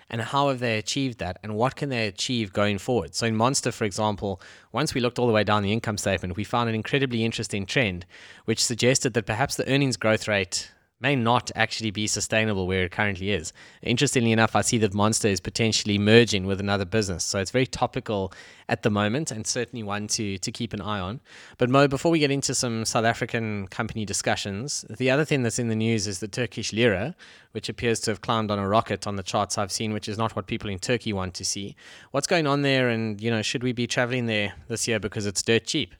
And 0.08 0.22
how 0.22 0.48
have 0.48 0.60
they 0.60 0.78
achieved 0.78 1.18
that? 1.18 1.38
And 1.42 1.54
what 1.54 1.76
can 1.76 1.90
they 1.90 2.06
achieve 2.06 2.52
going 2.52 2.78
forward? 2.78 3.14
So 3.14 3.26
in 3.26 3.36
Monster, 3.36 3.72
for 3.72 3.84
example, 3.84 4.40
once 4.72 4.94
we 4.94 5.00
looked 5.02 5.18
all 5.18 5.26
the 5.26 5.32
way 5.32 5.44
down 5.44 5.62
the 5.62 5.72
income 5.72 5.98
statement, 5.98 6.36
we 6.36 6.44
found 6.44 6.68
an 6.68 6.74
incredibly 6.74 7.24
interesting 7.24 7.66
trend, 7.66 8.06
which 8.46 8.64
suggested 8.64 9.14
that 9.14 9.26
perhaps 9.26 9.56
the 9.56 9.68
earnings 9.68 9.96
growth 9.96 10.28
rate 10.28 10.70
may 11.04 11.14
not 11.14 11.50
actually 11.54 11.90
be 11.90 12.06
sustainable 12.06 12.66
where 12.66 12.84
it 12.84 12.90
currently 12.90 13.30
is. 13.30 13.52
Interestingly 13.82 14.32
enough, 14.32 14.56
I 14.56 14.62
see 14.62 14.78
that 14.78 14.94
Monster 14.94 15.28
is 15.28 15.38
potentially 15.38 15.98
merging 15.98 16.46
with 16.46 16.60
another 16.60 16.86
business. 16.86 17.22
So 17.24 17.38
it's 17.38 17.50
very 17.50 17.66
topical 17.66 18.32
at 18.70 18.84
the 18.84 18.88
moment 18.88 19.30
and 19.30 19.46
certainly 19.46 19.82
one 19.82 20.06
to, 20.16 20.38
to 20.38 20.50
keep 20.50 20.72
an 20.72 20.80
eye 20.80 21.00
on. 21.00 21.20
But 21.58 21.68
Mo, 21.68 21.88
before 21.88 22.10
we 22.10 22.20
get 22.20 22.30
into 22.30 22.54
some 22.54 22.86
South 22.86 23.04
African 23.04 23.68
company 23.68 24.06
discussions, 24.06 24.86
the 24.88 25.10
other 25.10 25.26
thing 25.26 25.42
that's 25.42 25.58
in 25.58 25.68
the 25.68 25.76
news 25.76 26.06
is 26.06 26.20
the 26.20 26.26
Turkish 26.26 26.72
lira, 26.72 27.14
which 27.52 27.68
appears 27.68 28.00
to 28.00 28.10
have 28.10 28.22
climbed 28.22 28.50
on 28.50 28.58
a 28.58 28.66
rocket 28.66 29.06
on 29.06 29.16
the 29.16 29.22
charts 29.22 29.58
I've 29.58 29.70
seen, 29.70 29.92
which 29.92 30.08
is 30.08 30.16
not 30.16 30.34
what 30.34 30.46
people 30.46 30.70
in 30.70 30.78
Turkey 30.78 31.12
want 31.12 31.34
to 31.34 31.44
see. 31.44 31.76
What's 32.12 32.26
going 32.26 32.46
on 32.46 32.62
there 32.62 32.88
and, 32.88 33.20
you 33.20 33.30
know, 33.30 33.42
should 33.42 33.62
we 33.62 33.72
be 33.72 33.86
traveling 33.86 34.24
there 34.24 34.54
this 34.68 34.88
year 34.88 34.98
because 34.98 35.26
it's 35.26 35.42
dirt 35.42 35.66
cheap? 35.66 35.94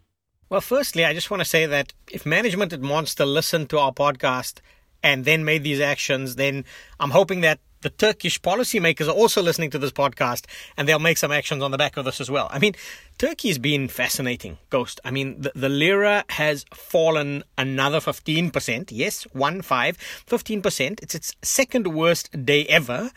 Well, 0.49 0.62
firstly, 0.62 1.05
I 1.05 1.12
just 1.12 1.31
want 1.31 1.43
to 1.43 1.45
say 1.45 1.67
that 1.67 1.93
if 2.11 2.25
management 2.25 2.73
at 2.73 2.81
Monster 2.81 3.27
listened 3.27 3.69
to 3.69 3.79
our 3.79 3.93
podcast 3.93 4.61
and 5.05 5.25
then 5.25 5.45
made 5.45 5.62
these 5.62 5.81
actions, 5.81 6.35
then 6.35 6.65
I'm 6.99 7.11
hoping 7.11 7.43
that 7.43 7.61
the 7.83 7.91
Turkish 7.91 8.41
policymakers 8.41 9.06
are 9.06 9.12
also 9.12 9.43
listening 9.43 9.69
to 9.71 9.78
this 9.78 9.93
podcast 9.93 10.47
and 10.76 10.88
they'll 10.88 10.99
make 10.99 11.19
some 11.19 11.31
actions 11.31 11.62
on 11.62 11.71
the 11.71 11.76
back 11.76 11.99
of 11.99 12.07
this 12.07 12.19
as 12.19 12.31
well. 12.31 12.49
I 12.50 12.59
mean, 12.59 12.75
Turkey's 13.19 13.59
been 13.59 13.88
fascinating, 13.88 14.57
Ghost. 14.71 15.00
I 15.05 15.11
mean, 15.11 15.43
the, 15.43 15.52
the 15.55 15.69
lira 15.69 16.25
has 16.31 16.64
fallen 16.73 17.45
another 17.59 18.00
15%. 18.00 18.88
Yes, 18.90 19.25
one 19.35 19.61
five, 19.61 19.99
15%. 20.26 21.02
It's 21.02 21.14
its 21.14 21.37
second 21.43 21.87
worst 21.88 22.47
day 22.47 22.64
ever. 22.67 23.11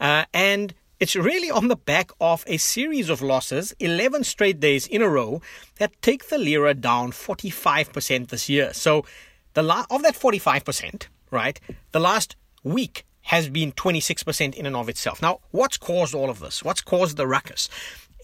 Uh, 0.00 0.24
and 0.32 0.72
it's 1.00 1.16
really 1.16 1.50
on 1.50 1.66
the 1.66 1.74
back 1.74 2.12
of 2.20 2.44
a 2.46 2.58
series 2.58 3.10
of 3.10 3.22
losses, 3.22 3.74
11 3.80 4.22
straight 4.22 4.60
days 4.60 4.86
in 4.86 5.02
a 5.02 5.08
row, 5.08 5.42
that 5.78 6.00
take 6.00 6.28
the 6.28 6.38
lira 6.38 6.74
down 6.74 7.10
45% 7.10 8.28
this 8.28 8.48
year. 8.48 8.72
So, 8.72 9.04
the 9.54 9.62
la- 9.62 9.84
of 9.90 10.02
that 10.02 10.14
45%, 10.14 11.08
right? 11.32 11.58
The 11.90 12.00
last 12.00 12.36
week 12.62 13.04
has 13.22 13.48
been 13.48 13.72
26% 13.72 14.54
in 14.54 14.66
and 14.66 14.76
of 14.76 14.88
itself. 14.88 15.22
Now, 15.22 15.40
what's 15.50 15.78
caused 15.78 16.14
all 16.14 16.30
of 16.30 16.40
this? 16.40 16.62
What's 16.62 16.80
caused 16.80 17.16
the 17.16 17.26
ruckus? 17.26 17.68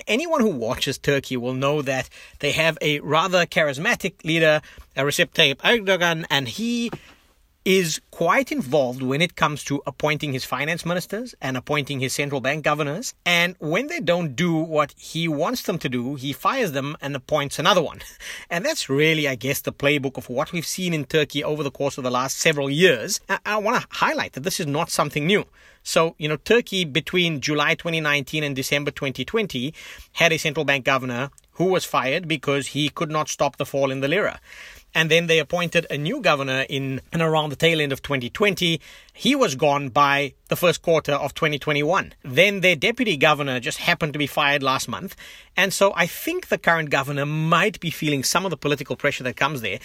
Anyone 0.06 0.40
who 0.40 0.50
watches 0.50 0.98
Turkey 0.98 1.36
will 1.36 1.54
know 1.54 1.82
that 1.82 2.08
they 2.38 2.52
have 2.52 2.78
a 2.80 3.00
rather 3.00 3.46
charismatic 3.46 4.24
leader, 4.24 4.60
Recep 4.96 5.30
Tayyip 5.32 5.56
Erdogan, 5.56 6.24
and 6.30 6.48
he 6.48 6.90
is 7.68 8.00
quite 8.10 8.50
involved 8.50 9.02
when 9.02 9.20
it 9.20 9.36
comes 9.36 9.62
to 9.62 9.82
appointing 9.86 10.32
his 10.32 10.42
finance 10.42 10.86
ministers 10.86 11.34
and 11.38 11.54
appointing 11.54 12.00
his 12.00 12.14
central 12.14 12.40
bank 12.40 12.64
governors. 12.64 13.12
And 13.26 13.56
when 13.58 13.88
they 13.88 14.00
don't 14.00 14.34
do 14.34 14.54
what 14.54 14.94
he 14.96 15.28
wants 15.28 15.64
them 15.64 15.78
to 15.80 15.88
do, 15.90 16.14
he 16.14 16.32
fires 16.32 16.72
them 16.72 16.96
and 17.02 17.14
appoints 17.14 17.58
another 17.58 17.82
one. 17.82 18.00
And 18.50 18.64
that's 18.64 18.88
really, 18.88 19.28
I 19.28 19.34
guess, 19.34 19.60
the 19.60 19.72
playbook 19.72 20.16
of 20.16 20.30
what 20.30 20.50
we've 20.50 20.66
seen 20.66 20.94
in 20.94 21.04
Turkey 21.04 21.44
over 21.44 21.62
the 21.62 21.70
course 21.70 21.98
of 21.98 22.04
the 22.04 22.10
last 22.10 22.38
several 22.38 22.70
years. 22.70 23.20
I, 23.28 23.38
I 23.44 23.56
want 23.58 23.82
to 23.82 23.86
highlight 23.90 24.32
that 24.32 24.44
this 24.44 24.60
is 24.60 24.66
not 24.66 24.88
something 24.88 25.26
new. 25.26 25.44
So, 25.82 26.14
you 26.16 26.26
know, 26.26 26.36
Turkey 26.36 26.86
between 26.86 27.42
July 27.42 27.74
2019 27.74 28.44
and 28.44 28.56
December 28.56 28.90
2020 28.90 29.74
had 30.12 30.32
a 30.32 30.38
central 30.38 30.64
bank 30.64 30.86
governor 30.86 31.30
who 31.52 31.66
was 31.66 31.84
fired 31.84 32.26
because 32.26 32.68
he 32.68 32.88
could 32.88 33.10
not 33.10 33.28
stop 33.28 33.56
the 33.56 33.66
fall 33.66 33.90
in 33.90 34.00
the 34.00 34.08
lira. 34.08 34.40
And 34.98 35.12
then 35.12 35.28
they 35.28 35.38
appointed 35.38 35.86
a 35.90 35.96
new 35.96 36.20
governor 36.20 36.66
in 36.68 37.00
and 37.12 37.22
around 37.22 37.50
the 37.50 37.56
tail 37.56 37.80
end 37.80 37.92
of 37.92 38.02
2020. 38.02 38.80
He 39.12 39.36
was 39.36 39.54
gone 39.54 39.90
by 39.90 40.34
the 40.48 40.56
first 40.56 40.82
quarter 40.82 41.12
of 41.12 41.34
2021. 41.34 42.14
Then 42.24 42.62
their 42.62 42.74
deputy 42.74 43.16
governor 43.16 43.60
just 43.60 43.78
happened 43.78 44.12
to 44.14 44.18
be 44.18 44.26
fired 44.26 44.60
last 44.60 44.88
month. 44.88 45.14
And 45.56 45.72
so 45.72 45.92
I 45.94 46.08
think 46.08 46.48
the 46.48 46.58
current 46.58 46.90
governor 46.90 47.26
might 47.26 47.78
be 47.78 47.90
feeling 47.90 48.24
some 48.24 48.44
of 48.44 48.50
the 48.50 48.56
political 48.56 48.96
pressure 48.96 49.22
that 49.22 49.36
comes 49.36 49.60
there. 49.60 49.78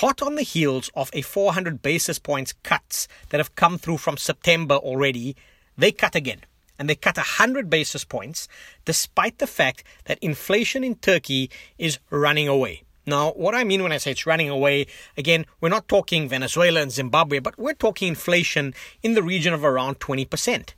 hot 0.00 0.22
on 0.22 0.36
the 0.36 0.42
heels 0.42 0.90
of 0.94 1.10
a 1.12 1.20
400 1.20 1.82
basis 1.82 2.18
points 2.18 2.54
cuts 2.62 3.06
that 3.28 3.40
have 3.40 3.54
come 3.56 3.76
through 3.76 3.98
from 3.98 4.16
September 4.16 4.76
already, 4.76 5.36
they 5.76 5.92
cut 5.92 6.14
again. 6.14 6.40
And 6.78 6.88
they 6.88 6.94
cut 6.94 7.18
100 7.18 7.68
basis 7.68 8.06
points 8.06 8.48
despite 8.86 9.40
the 9.40 9.46
fact 9.46 9.84
that 10.06 10.18
inflation 10.22 10.82
in 10.82 10.94
Turkey 10.94 11.50
is 11.76 11.98
running 12.08 12.48
away. 12.48 12.83
Now, 13.06 13.32
what 13.32 13.54
I 13.54 13.64
mean 13.64 13.82
when 13.82 13.92
I 13.92 13.98
say 13.98 14.12
it's 14.12 14.26
running 14.26 14.48
away, 14.48 14.86
again, 15.16 15.44
we're 15.60 15.68
not 15.68 15.88
talking 15.88 16.28
Venezuela 16.28 16.80
and 16.80 16.90
Zimbabwe, 16.90 17.38
but 17.38 17.58
we're 17.58 17.74
talking 17.74 18.08
inflation 18.08 18.74
in 19.02 19.14
the 19.14 19.22
region 19.22 19.52
of 19.52 19.64
around 19.64 20.00
20%. 20.00 20.70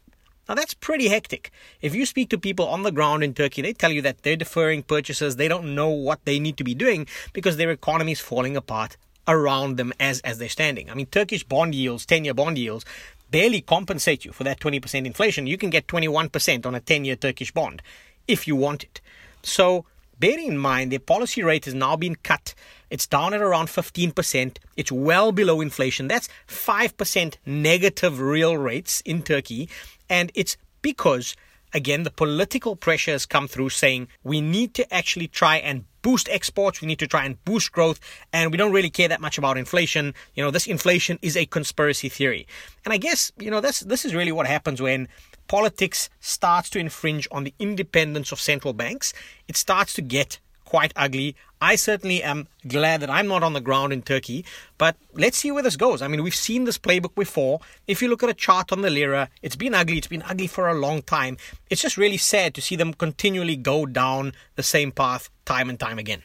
Now, 0.49 0.54
that's 0.54 0.75
pretty 0.75 1.09
hectic. 1.09 1.50
If 1.80 1.95
you 1.95 2.06
speak 2.06 2.30
to 2.30 2.38
people 2.38 2.66
on 2.68 2.83
the 2.83 2.92
ground 2.92 3.25
in 3.25 3.35
Turkey, 3.35 3.62
they 3.62 3.73
tell 3.73 3.90
you 3.90 4.02
that 4.02 4.23
they're 4.23 4.37
deferring 4.37 4.83
purchases. 4.85 5.37
They 5.37 5.49
don't 5.49 5.75
know 5.75 5.88
what 5.88 6.25
they 6.25 6.38
need 6.38 6.56
to 6.59 6.64
be 6.64 6.75
doing 6.75 7.06
because 7.33 7.56
their 7.56 7.71
economy 7.71 8.12
is 8.12 8.21
falling 8.21 8.56
apart 8.56 8.97
around 9.28 9.76
them 9.76 9.92
as, 9.99 10.21
as 10.21 10.38
they're 10.38 10.49
standing. 10.49 10.88
I 10.88 10.95
mean, 10.95 11.06
Turkish 11.06 11.42
bond 11.42 11.75
yields, 11.75 12.06
10 12.06 12.25
year 12.25 12.35
bond 12.35 12.59
yields, 12.59 12.85
barely 13.30 13.61
compensate 13.61 14.25
you 14.25 14.33
for 14.33 14.45
that 14.45 14.61
20% 14.61 15.04
inflation. 15.04 15.47
You 15.47 15.59
can 15.59 15.71
get 15.71 15.88
21% 15.88 16.64
on 16.64 16.75
a 16.75 16.80
10 16.80 17.04
year 17.04 17.16
Turkish 17.16 17.50
bond 17.52 17.83
if 18.28 18.47
you 18.47 18.56
want 18.56 18.85
it. 18.85 19.00
So, 19.42 19.85
bear 20.18 20.38
in 20.38 20.58
mind 20.58 20.92
their 20.92 20.99
policy 20.99 21.42
rate 21.42 21.64
has 21.64 21.75
now 21.75 21.96
been 21.96 22.16
cut. 22.16 22.54
It's 22.90 23.06
down 23.06 23.35
at 23.35 23.40
around 23.40 23.66
15%. 23.68 24.58
It's 24.76 24.92
well 24.92 25.32
below 25.32 25.61
inflation. 25.61 26.08
That's 26.08 26.28
5% 26.49 27.37
negative 27.44 28.20
real 28.20 28.56
rates 28.56 29.00
in 29.02 29.23
Turkey. 29.23 29.68
And 30.08 30.30
it's 30.35 30.56
because, 30.82 31.37
again, 31.75 32.04
the 32.04 32.11
political 32.11 32.76
pressure 32.76 33.12
has 33.12 33.26
come 33.26 33.49
through 33.49 33.70
saying 33.70 34.08
we 34.23 34.40
need 34.40 34.75
to 34.75 34.94
actually 34.94 35.28
try 35.28 35.56
and 35.56 35.85
boost 36.02 36.28
exports, 36.28 36.80
we 36.80 36.87
need 36.87 37.00
to 37.00 37.06
try 37.08 37.25
and 37.25 37.44
boost 37.44 37.73
growth, 37.73 37.99
and 38.32 38.52
we 38.52 38.56
don't 38.56 38.73
really 38.73 38.90
care 38.90 39.08
that 39.08 39.20
much 39.20 39.38
about 39.38 39.58
inflation. 39.58 40.14
You 40.35 40.44
know, 40.44 40.52
this 40.52 40.68
inflation 40.68 41.18
is 41.20 41.37
a 41.37 41.46
conspiracy 41.46 42.08
theory. 42.08 42.46
And 42.85 42.94
I 42.94 42.96
guess, 42.96 43.32
you 43.38 43.50
know, 43.50 43.61
this 43.61 43.80
this 43.80 44.04
is 44.04 44.14
really 44.14 44.30
what 44.30 44.46
happens 44.46 44.80
when 44.80 45.08
politics 45.49 46.09
starts 46.21 46.71
to 46.71 46.79
infringe 46.79 47.29
on 47.31 47.45
the 47.45 47.55
independence 47.59 48.33
of 48.33 48.41
central 48.41 48.73
banks. 48.73 49.12
It 49.49 49.57
starts 49.57 49.93
to 49.95 50.03
get 50.03 50.38
quite 50.67 50.93
ugly. 50.97 51.35
I 51.61 51.76
certainly 51.76 52.23
am 52.23 52.49
glad 52.69 53.00
that 53.00 53.09
I'm 53.09 53.29
not 53.29 53.43
on 53.43 53.55
the 53.55 53.62
ground 53.62 53.95
in 53.95 54.03
Turkey, 54.03 54.45
but 54.76 54.97
let's 55.15 55.38
see 55.38 55.50
where 55.50 55.62
this 55.62 55.76
goes. 55.76 56.03
I 56.03 56.09
mean, 56.09 56.23
we've 56.23 56.35
seen 56.35 56.65
this 56.65 56.76
playbook 56.76 57.15
before. 57.15 57.61
If 57.87 58.03
you 58.03 58.09
look 58.09 58.23
at 58.23 58.29
a 58.29 58.35
chart 58.35 58.73
on 58.73 58.83
the 58.83 58.91
lira, 58.91 59.31
it's 59.41 59.57
been 59.57 59.75
ugly. 59.75 59.97
It's 59.97 60.07
been 60.07 60.23
ugly 60.23 60.49
for 60.49 60.69
a 60.69 60.75
long 60.75 61.00
time. 61.00 61.38
It's 61.71 61.81
just 61.81 61.97
really 61.97 62.19
sad 62.19 62.53
to 62.55 62.61
see 62.61 62.76
them 62.76 62.93
continually 62.93 63.57
go 63.57 63.87
down 63.87 64.35
the 64.57 64.62
same 64.62 64.93
path 64.93 65.31
time 65.47 65.71
and 65.71 65.81
time 65.81 65.99
again. 65.99 66.23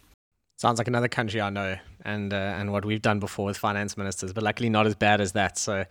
Sounds 0.57 0.77
like 0.77 0.87
another 0.87 1.07
country 1.07 1.39
I 1.39 1.49
know, 1.49 1.77
and 2.03 2.33
uh, 2.33 2.35
and 2.35 2.71
what 2.71 2.85
we've 2.85 3.01
done 3.01 3.19
before 3.19 3.45
with 3.45 3.57
finance 3.57 3.97
ministers, 3.97 4.33
but 4.33 4.43
luckily 4.43 4.69
not 4.69 4.85
as 4.85 4.95
bad 4.95 5.21
as 5.21 5.31
that. 5.31 5.57
So, 5.57 5.85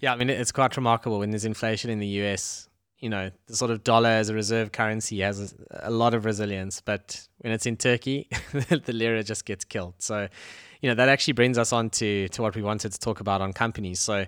yeah, 0.00 0.12
I 0.12 0.16
mean, 0.16 0.30
it's 0.30 0.50
quite 0.50 0.76
remarkable 0.76 1.20
when 1.20 1.30
there's 1.30 1.44
inflation 1.44 1.90
in 1.90 2.00
the 2.00 2.06
US 2.22 2.67
you 3.00 3.08
know, 3.08 3.30
the 3.46 3.56
sort 3.56 3.70
of 3.70 3.84
dollar 3.84 4.10
as 4.10 4.28
a 4.28 4.34
reserve 4.34 4.72
currency 4.72 5.20
has 5.20 5.54
a, 5.70 5.88
a 5.88 5.90
lot 5.90 6.14
of 6.14 6.24
resilience, 6.24 6.80
but 6.80 7.26
when 7.38 7.52
it's 7.52 7.66
in 7.66 7.76
Turkey, 7.76 8.28
the 8.52 8.92
lira 8.92 9.22
just 9.22 9.44
gets 9.44 9.64
killed. 9.64 9.94
So, 9.98 10.28
you 10.80 10.88
know, 10.88 10.94
that 10.94 11.08
actually 11.08 11.34
brings 11.34 11.58
us 11.58 11.72
on 11.72 11.90
to, 11.90 12.28
to 12.28 12.42
what 12.42 12.56
we 12.56 12.62
wanted 12.62 12.92
to 12.92 12.98
talk 12.98 13.20
about 13.20 13.40
on 13.40 13.52
companies. 13.52 14.00
So, 14.00 14.26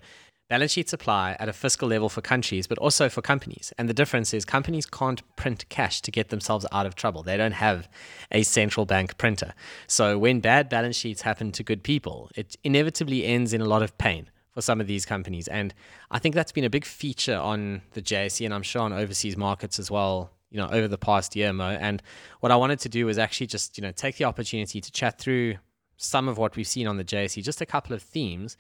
balance 0.48 0.72
sheets 0.72 0.92
apply 0.92 1.36
at 1.38 1.48
a 1.48 1.52
fiscal 1.52 1.88
level 1.88 2.08
for 2.08 2.20
countries, 2.20 2.66
but 2.66 2.76
also 2.78 3.08
for 3.08 3.22
companies. 3.22 3.72
And 3.78 3.88
the 3.88 3.94
difference 3.94 4.34
is 4.34 4.44
companies 4.44 4.84
can't 4.84 5.22
print 5.36 5.68
cash 5.68 6.00
to 6.02 6.10
get 6.10 6.28
themselves 6.28 6.66
out 6.72 6.86
of 6.86 6.96
trouble. 6.96 7.22
They 7.22 7.36
don't 7.36 7.52
have 7.52 7.88
a 8.32 8.42
central 8.42 8.84
bank 8.86 9.18
printer. 9.18 9.54
So, 9.88 10.16
when 10.16 10.38
bad 10.40 10.68
balance 10.68 10.96
sheets 10.96 11.22
happen 11.22 11.50
to 11.52 11.64
good 11.64 11.82
people, 11.82 12.30
it 12.36 12.56
inevitably 12.62 13.24
ends 13.24 13.52
in 13.52 13.60
a 13.60 13.66
lot 13.66 13.82
of 13.82 13.98
pain 13.98 14.30
for 14.52 14.60
some 14.60 14.80
of 14.80 14.86
these 14.86 15.06
companies. 15.06 15.48
And 15.48 15.72
I 16.10 16.18
think 16.18 16.34
that's 16.34 16.52
been 16.52 16.64
a 16.64 16.70
big 16.70 16.84
feature 16.84 17.36
on 17.36 17.82
the 17.92 18.02
JSE 18.02 18.44
and 18.44 18.52
I'm 18.52 18.62
sure 18.62 18.82
on 18.82 18.92
overseas 18.92 19.36
markets 19.36 19.78
as 19.78 19.90
well, 19.90 20.30
you 20.50 20.58
know, 20.58 20.68
over 20.68 20.88
the 20.88 20.98
past 20.98 21.36
year, 21.36 21.52
Mo. 21.52 21.70
And 21.70 22.02
what 22.40 22.50
I 22.50 22.56
wanted 22.56 22.80
to 22.80 22.88
do 22.88 23.06
was 23.06 23.18
actually 23.18 23.46
just, 23.46 23.78
you 23.78 23.82
know, 23.82 23.92
take 23.92 24.16
the 24.16 24.24
opportunity 24.24 24.80
to 24.80 24.90
chat 24.90 25.18
through 25.18 25.56
some 25.96 26.28
of 26.28 26.38
what 26.38 26.56
we've 26.56 26.66
seen 26.66 26.86
on 26.86 26.96
the 26.96 27.04
JSE, 27.04 27.42
just 27.42 27.60
a 27.60 27.66
couple 27.66 27.94
of 27.94 28.02
themes. 28.02 28.56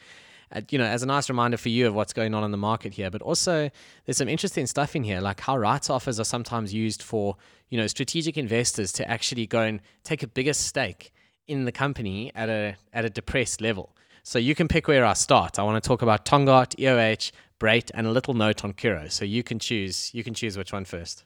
Uh, 0.52 0.60
you 0.68 0.78
know, 0.78 0.84
as 0.84 1.02
a 1.02 1.06
nice 1.06 1.28
reminder 1.28 1.56
for 1.56 1.68
you 1.68 1.86
of 1.86 1.94
what's 1.94 2.12
going 2.12 2.34
on 2.34 2.42
in 2.42 2.50
the 2.50 2.56
market 2.56 2.92
here, 2.94 3.08
but 3.08 3.22
also 3.22 3.70
there's 4.04 4.16
some 4.16 4.28
interesting 4.28 4.66
stuff 4.66 4.96
in 4.96 5.04
here, 5.04 5.20
like 5.20 5.38
how 5.40 5.56
rights 5.56 5.88
offers 5.88 6.18
are 6.18 6.24
sometimes 6.24 6.74
used 6.74 7.02
for, 7.02 7.36
you 7.68 7.78
know, 7.78 7.86
strategic 7.86 8.36
investors 8.36 8.90
to 8.92 9.08
actually 9.08 9.46
go 9.46 9.60
and 9.60 9.80
take 10.02 10.24
a 10.24 10.26
bigger 10.26 10.52
stake 10.52 11.12
in 11.46 11.64
the 11.66 11.72
company 11.72 12.32
at 12.34 12.48
a 12.48 12.76
at 12.92 13.04
a 13.04 13.10
depressed 13.10 13.60
level. 13.60 13.94
So 14.22 14.38
you 14.38 14.54
can 14.54 14.68
pick 14.68 14.88
where 14.88 15.04
I 15.04 15.14
start. 15.14 15.58
I 15.58 15.62
want 15.62 15.82
to 15.82 15.86
talk 15.86 16.02
about 16.02 16.24
Tongaat, 16.24 16.76
EOH, 16.76 17.32
Brait, 17.58 17.90
and 17.94 18.06
a 18.06 18.10
little 18.10 18.34
note 18.34 18.64
on 18.64 18.72
Curro. 18.72 19.10
So 19.10 19.24
you 19.24 19.42
can 19.42 19.58
choose. 19.58 20.12
You 20.14 20.24
can 20.24 20.34
choose 20.34 20.56
which 20.56 20.72
one 20.72 20.84
first. 20.84 21.24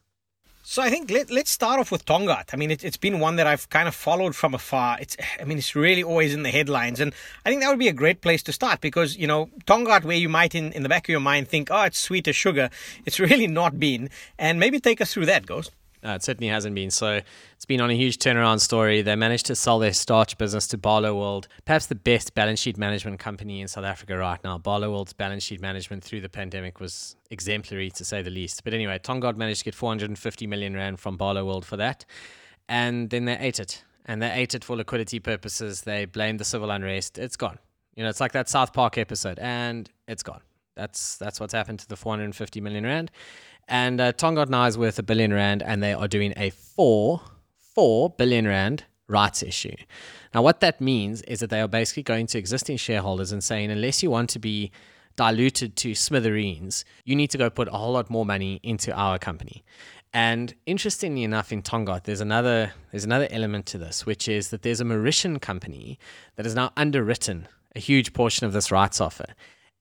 So 0.67 0.81
I 0.81 0.89
think 0.89 1.11
let, 1.11 1.31
let's 1.31 1.51
start 1.51 1.79
off 1.79 1.93
with 1.93 2.07
Tongaat. 2.07 2.55
I 2.55 2.57
mean, 2.57 2.71
it, 2.71 2.81
has 2.81 2.97
been 2.97 3.21
one 3.21 3.37
that 3.37 3.47
I've 3.47 3.69
kind 3.69 3.87
of 3.87 3.95
followed 3.95 4.35
from 4.35 4.55
afar. 4.55 4.97
It's, 4.99 5.15
I 5.39 5.45
mean, 5.45 5.59
it's 5.59 5.77
really 5.77 6.03
always 6.03 6.33
in 6.33 6.43
the 6.43 6.51
headlines, 6.51 7.01
and 7.01 7.13
I 7.45 7.51
think 7.51 7.61
that 7.61 7.69
would 7.69 7.79
be 7.79 7.89
a 7.89 7.93
great 7.93 8.23
place 8.23 8.43
to 8.45 8.53
start 8.53 8.81
because 8.81 9.15
you 9.15 9.27
know 9.27 9.51
Tongaat, 9.67 10.05
where 10.05 10.17
you 10.17 10.31
might 10.31 10.55
in, 10.55 10.73
in 10.73 10.83
the 10.83 10.89
back 10.89 11.05
of 11.05 11.11
your 11.11 11.21
mind 11.21 11.49
think, 11.49 11.69
oh, 11.71 11.83
it's 11.83 11.99
sweet 11.99 12.27
as 12.29 12.35
sugar, 12.35 12.71
it's 13.05 13.21
really 13.31 13.47
not 13.47 13.79
been. 13.79 14.09
And 14.39 14.59
maybe 14.59 14.81
take 14.81 15.03
us 15.03 15.13
through 15.13 15.27
that, 15.27 15.45
Ghost. 15.45 15.71
Uh, 16.05 16.11
it 16.11 16.23
certainly 16.23 16.49
hasn't 16.49 16.75
been. 16.75 16.91
So 16.91 17.21
it's 17.55 17.65
been 17.65 17.81
on 17.81 17.91
a 17.91 17.95
huge 17.95 18.19
turnaround 18.19 18.61
story. 18.61 19.01
They 19.01 19.17
managed 19.17 19.47
to 19.47 19.55
sell 19.55 19.79
their 19.79 19.95
starch 19.95 20.37
business 20.37 20.67
to 20.69 20.79
Barloworld, 20.79 21.47
perhaps 21.65 21.87
the 21.87 21.95
best 21.95 22.35
balance 22.35 22.61
sheet 22.61 22.77
management 22.77 23.19
company 23.19 23.61
in 23.63 23.69
South 23.69 23.85
Africa 23.85 24.17
right 24.17 24.43
now. 24.45 24.59
Barloworld's 24.59 25.15
balance 25.15 25.43
sheet 25.43 25.61
management 25.63 26.05
through 26.05 26.21
the 26.21 26.29
pandemic 26.29 26.79
was 26.79 27.17
exemplary 27.31 27.91
to 27.93 28.05
say 28.05 28.21
the 28.21 28.31
least. 28.31 28.65
But 28.65 28.75
anyway, 28.75 28.99
Tongaat 28.99 29.37
managed 29.37 29.61
to 29.61 29.65
get 29.65 29.75
450 29.75 30.47
million 30.47 30.75
rand 30.75 31.01
from 31.01 31.17
Barloworld 31.17 31.65
for 31.65 31.79
that, 31.79 32.05
and 32.69 33.09
then 33.09 33.25
they 33.25 33.39
ate 33.39 33.59
it. 33.59 33.83
And 34.07 34.21
they 34.21 34.31
ate 34.31 34.55
it 34.55 34.63
for 34.63 34.77
liquidity 34.77 35.19
purposes. 35.19 35.81
They 35.83 36.05
blamed 36.05 36.39
the 36.39 36.45
civil 36.45 36.71
unrest. 36.71 37.17
It's 37.17 37.37
gone. 37.37 37.59
You 37.97 38.03
know, 38.03 38.11
it's 38.11 38.21
like 38.21 38.33
that 38.33 38.51
South 38.51 38.75
Park 38.75 38.99
episode, 38.99 39.39
and 39.39 39.91
it's 40.07 40.23
gone. 40.23 40.43
That's 40.77 41.17
that's 41.17 41.41
what's 41.41 41.55
happened 41.55 41.79
to 41.81 41.89
the 41.89 41.97
450 41.97 42.61
million 42.61 42.85
rand. 42.85 43.11
And 43.69 44.01
uh, 44.01 44.13
Tongaat 44.13 44.49
now 44.49 44.65
is 44.65 44.77
worth 44.77 44.99
a 44.99 45.03
billion 45.03 45.33
rand, 45.33 45.63
and 45.63 45.83
they 45.83 45.93
are 45.93 46.09
doing 46.09 46.33
a 46.37 46.51
four 46.51 47.23
four 47.75 48.11
billion 48.11 48.47
rand 48.47 48.85
rights 49.09 49.43
issue. 49.43 49.75
Now, 50.33 50.43
what 50.43 50.61
that 50.61 50.81
means 50.81 51.23
is 51.23 51.41
that 51.41 51.51
they 51.51 51.61
are 51.61 51.69
basically 51.69 52.03
going 52.03 52.27
to 52.29 52.39
existing 52.39 52.77
shareholders 52.77 53.33
and 53.33 53.43
saying, 53.43 53.71
unless 53.71 54.03
you 54.03 54.11
want 54.11 54.31
to 54.31 54.39
be 54.39 54.71
diluted 55.17 55.77
to 55.77 55.95
smithereens, 55.95 56.85
you 57.05 57.15
need 57.15 57.31
to 57.31 57.39
go 57.39 57.51
put 57.51 57.69
a 57.69 57.73
whole 57.73 57.93
lot 57.93 58.11
more 58.11 58.27
money 58.27 58.61
into 58.63 58.93
our 58.93 59.19
company. 59.19 59.65
And 60.13 60.55
interestingly 60.67 61.25
enough, 61.25 61.53
in 61.53 61.63
Tongaat, 61.63 62.05
there's 62.05 62.21
another 62.21 62.73
there's 62.93 63.05
another 63.05 63.27
element 63.31 63.67
to 63.67 63.79
this, 63.79 64.07
which 64.07 64.29
is 64.29 64.51
that 64.51 64.63
there's 64.63 64.81
a 64.81 64.85
Mauritian 64.85 65.41
company 65.41 65.99
that 66.37 66.47
has 66.47 66.55
now 66.55 66.71
underwritten 66.77 67.49
a 67.75 67.81
huge 67.81 68.13
portion 68.13 68.47
of 68.47 68.53
this 68.53 68.71
rights 68.71 69.01
offer. 69.01 69.27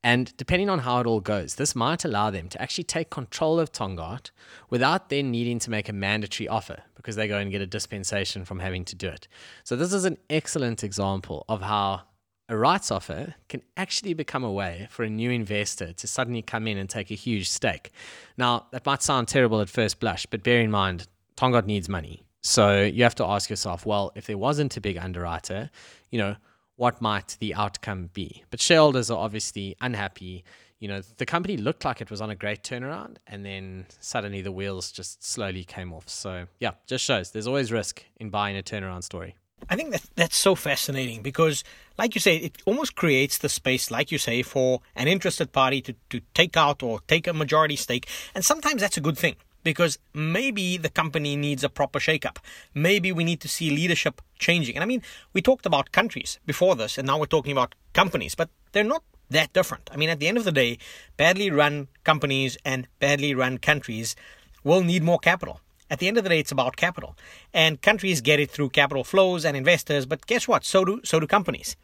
And 0.03 0.36
depending 0.36 0.69
on 0.69 0.79
how 0.79 1.00
it 1.00 1.07
all 1.07 1.22
goes, 1.22 1.55
this 1.55 1.75
might 1.75 2.03
allow 2.03 2.29
them 2.29 2.50
to 2.50 2.62
actually 2.62 2.83
take 2.83 3.10
control 3.10 3.57
of 3.57 3.72
Tongaat 3.72 4.31
without 4.69 5.10
then 5.10 5.31
needing 5.31 5.60
to 5.60 5.69
make 5.69 5.88
a 5.88 5.93
mandatory 5.93 6.48
offer 6.48 6.83
because 6.95 7.15
they 7.15 7.27
go 7.27 7.38
and 7.38 7.51
get 7.51 7.62
a 7.62 7.65
dispensation 7.65 8.43
from 8.43 8.60
having 8.60 8.83
to 8.86 8.95
do 8.95 9.07
it. 9.07 9.29
So, 9.63 9.77
this 9.77 9.93
is 9.93 10.03
an 10.03 10.17
excellent 10.29 10.83
example 10.83 11.45
of 11.48 11.62
how 11.62 12.01
a 12.50 12.57
rights 12.57 12.91
offer 12.91 13.36
can 13.48 13.62
actually 13.77 14.13
become 14.13 14.43
a 14.43 14.51
way 14.51 14.88
for 14.89 15.03
a 15.03 15.10
new 15.10 15.31
investor 15.31 15.93
to 15.93 16.07
suddenly 16.07 16.41
come 16.41 16.67
in 16.67 16.77
and 16.77 16.89
take 16.89 17.10
a 17.10 17.15
huge 17.15 17.50
stake. 17.50 17.91
Now, 18.38 18.67
that 18.72 18.86
might 18.86 19.01
sound 19.01 19.29
terrible 19.29 19.62
at 19.62 19.69
first 19.69 20.01
blush, 20.01 20.25
but 20.25 20.43
bear 20.43 20.60
in 20.60 20.69
mind, 20.69 21.07
Tongaat 21.38 21.65
needs 21.65 21.88
money. 21.88 22.24
So, 22.41 22.83
you 22.83 23.03
have 23.03 23.15
to 23.15 23.25
ask 23.25 23.50
yourself 23.50 23.86
well, 23.86 24.12
if 24.15 24.27
there 24.27 24.38
wasn't 24.38 24.75
a 24.75 24.81
big 24.81 24.98
underwriter, 24.98 25.69
you 26.12 26.19
know, 26.19 26.36
what 26.84 27.02
might 27.02 27.38
the 27.40 27.56
outcome 27.56 28.10
be. 28.13 28.44
But 28.52 28.60
shareholders 28.60 29.10
are 29.10 29.18
obviously 29.18 29.78
unhappy. 29.80 30.44
You 30.82 30.90
know, 30.90 31.02
the 31.16 31.25
company 31.25 31.56
looked 31.56 31.86
like 31.86 32.02
it 32.02 32.12
was 32.12 32.20
on 32.20 32.30
a 32.30 32.36
great 32.36 32.62
turnaround, 32.62 33.16
and 33.25 33.46
then 33.46 33.86
suddenly 34.02 34.42
the 34.42 34.52
wheels 34.52 34.92
just 34.92 35.24
slowly 35.24 35.63
came 35.63 35.94
off. 35.94 36.10
So, 36.10 36.48
yeah, 36.60 36.72
just 36.86 37.06
shows 37.06 37.32
there's 37.32 37.48
always 37.48 37.72
risk 37.72 38.04
in 38.18 38.30
buying 38.30 38.58
a 38.58 38.62
turnaround 38.62 39.06
story. 39.06 39.38
I 39.70 39.78
think 39.78 39.92
that 39.92 40.04
that's 40.16 40.36
so 40.36 40.56
fascinating 40.56 41.22
because, 41.22 41.63
like 41.98 42.16
you 42.16 42.20
say, 42.20 42.36
it 42.36 42.62
almost 42.66 42.96
creates 42.96 43.38
the 43.38 43.48
space, 43.48 43.90
like 43.90 44.12
you 44.12 44.18
say, 44.18 44.42
for 44.42 44.82
an 44.94 45.08
interested 45.08 45.54
party 45.54 45.80
to, 45.84 45.96
to 46.10 46.20
take 46.34 46.58
out 46.58 46.84
or 46.84 47.00
take 47.08 47.28
a 47.28 47.34
majority 47.34 47.78
stake. 47.78 48.10
And 48.36 48.44
sometimes 48.44 48.82
that's 48.82 48.98
a 48.98 49.02
good 49.02 49.18
thing 49.18 49.38
because 49.63 49.98
maybe 50.13 50.77
the 50.77 50.89
company 50.89 51.36
needs 51.36 51.63
a 51.63 51.70
proper 51.70 52.00
shakeup. 52.00 52.38
Maybe 52.74 53.12
we 53.12 53.24
need 53.24 53.41
to 53.41 53.48
see 53.48 53.70
leadership 53.70 54.22
changing. 54.39 54.75
And 54.75 54.84
I 54.84 54.88
mean, 54.88 55.01
we 55.34 55.41
talked 55.41 55.65
about 55.65 55.91
countries 55.91 56.39
before 56.46 56.75
this, 56.75 56.98
and 56.98 57.08
now 57.08 57.17
we're 57.17 57.25
talking 57.25 57.51
about 57.51 57.75
companies, 57.93 58.36
but 58.36 58.50
they're 58.72 58.84
not 58.84 59.03
that 59.29 59.53
different. 59.53 59.89
I 59.91 59.98
mean, 59.98 60.10
at 60.10 60.20
the 60.20 60.27
end 60.27 60.38
of 60.38 60.43
the 60.43 60.51
day, 60.51 60.77
badly 61.17 61.50
run 61.50 61.88
companies 62.03 62.58
and 62.65 62.88
badly 63.00 63.34
run 63.34 63.58
countries 63.58 64.15
will 64.63 64.84
need 64.84 65.03
more 65.03 65.20
capital. 65.20 65.60
at 65.89 66.00
the 66.00 66.08
end 66.08 66.17
of 66.17 66.24
the 66.24 66.29
day, 66.29 66.39
it's 66.39 66.51
about 66.51 66.75
capital. 66.75 67.15
And 67.53 67.79
countries 67.79 68.20
get 68.20 68.39
it 68.39 68.50
through 68.50 68.70
capital 68.70 69.03
flows 69.03 69.46
and 69.46 69.55
investors, 69.55 70.08
but 70.08 70.25
guess 70.25 70.48
what? 70.48 70.65
So 70.65 70.84
do, 70.84 71.01
so 71.03 71.20
do 71.20 71.27
companies. 71.27 71.75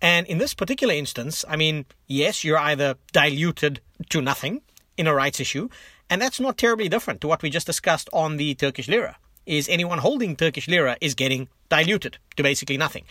And 0.00 0.26
in 0.26 0.38
this 0.38 0.52
particular 0.52 0.94
instance, 0.94 1.44
I 1.48 1.54
mean, 1.54 1.86
yes, 2.08 2.42
you're 2.42 2.58
either 2.58 2.96
diluted 3.12 3.80
to 4.08 4.20
nothing 4.20 4.62
in 4.96 5.06
a 5.06 5.14
rights 5.14 5.38
issue, 5.38 5.68
and 6.12 6.20
that's 6.20 6.38
not 6.38 6.58
terribly 6.58 6.90
different 6.90 7.22
to 7.22 7.26
what 7.26 7.40
we 7.40 7.48
just 7.48 7.66
discussed 7.66 8.10
on 8.12 8.36
the 8.36 8.54
Turkish 8.54 8.86
lira. 8.86 9.16
Is 9.46 9.66
anyone 9.66 9.96
holding 9.96 10.36
Turkish 10.36 10.68
lira 10.68 10.98
is 11.00 11.14
getting 11.14 11.48
diluted 11.70 12.18
to 12.36 12.42
basically 12.42 12.76
nothing. 12.76 13.04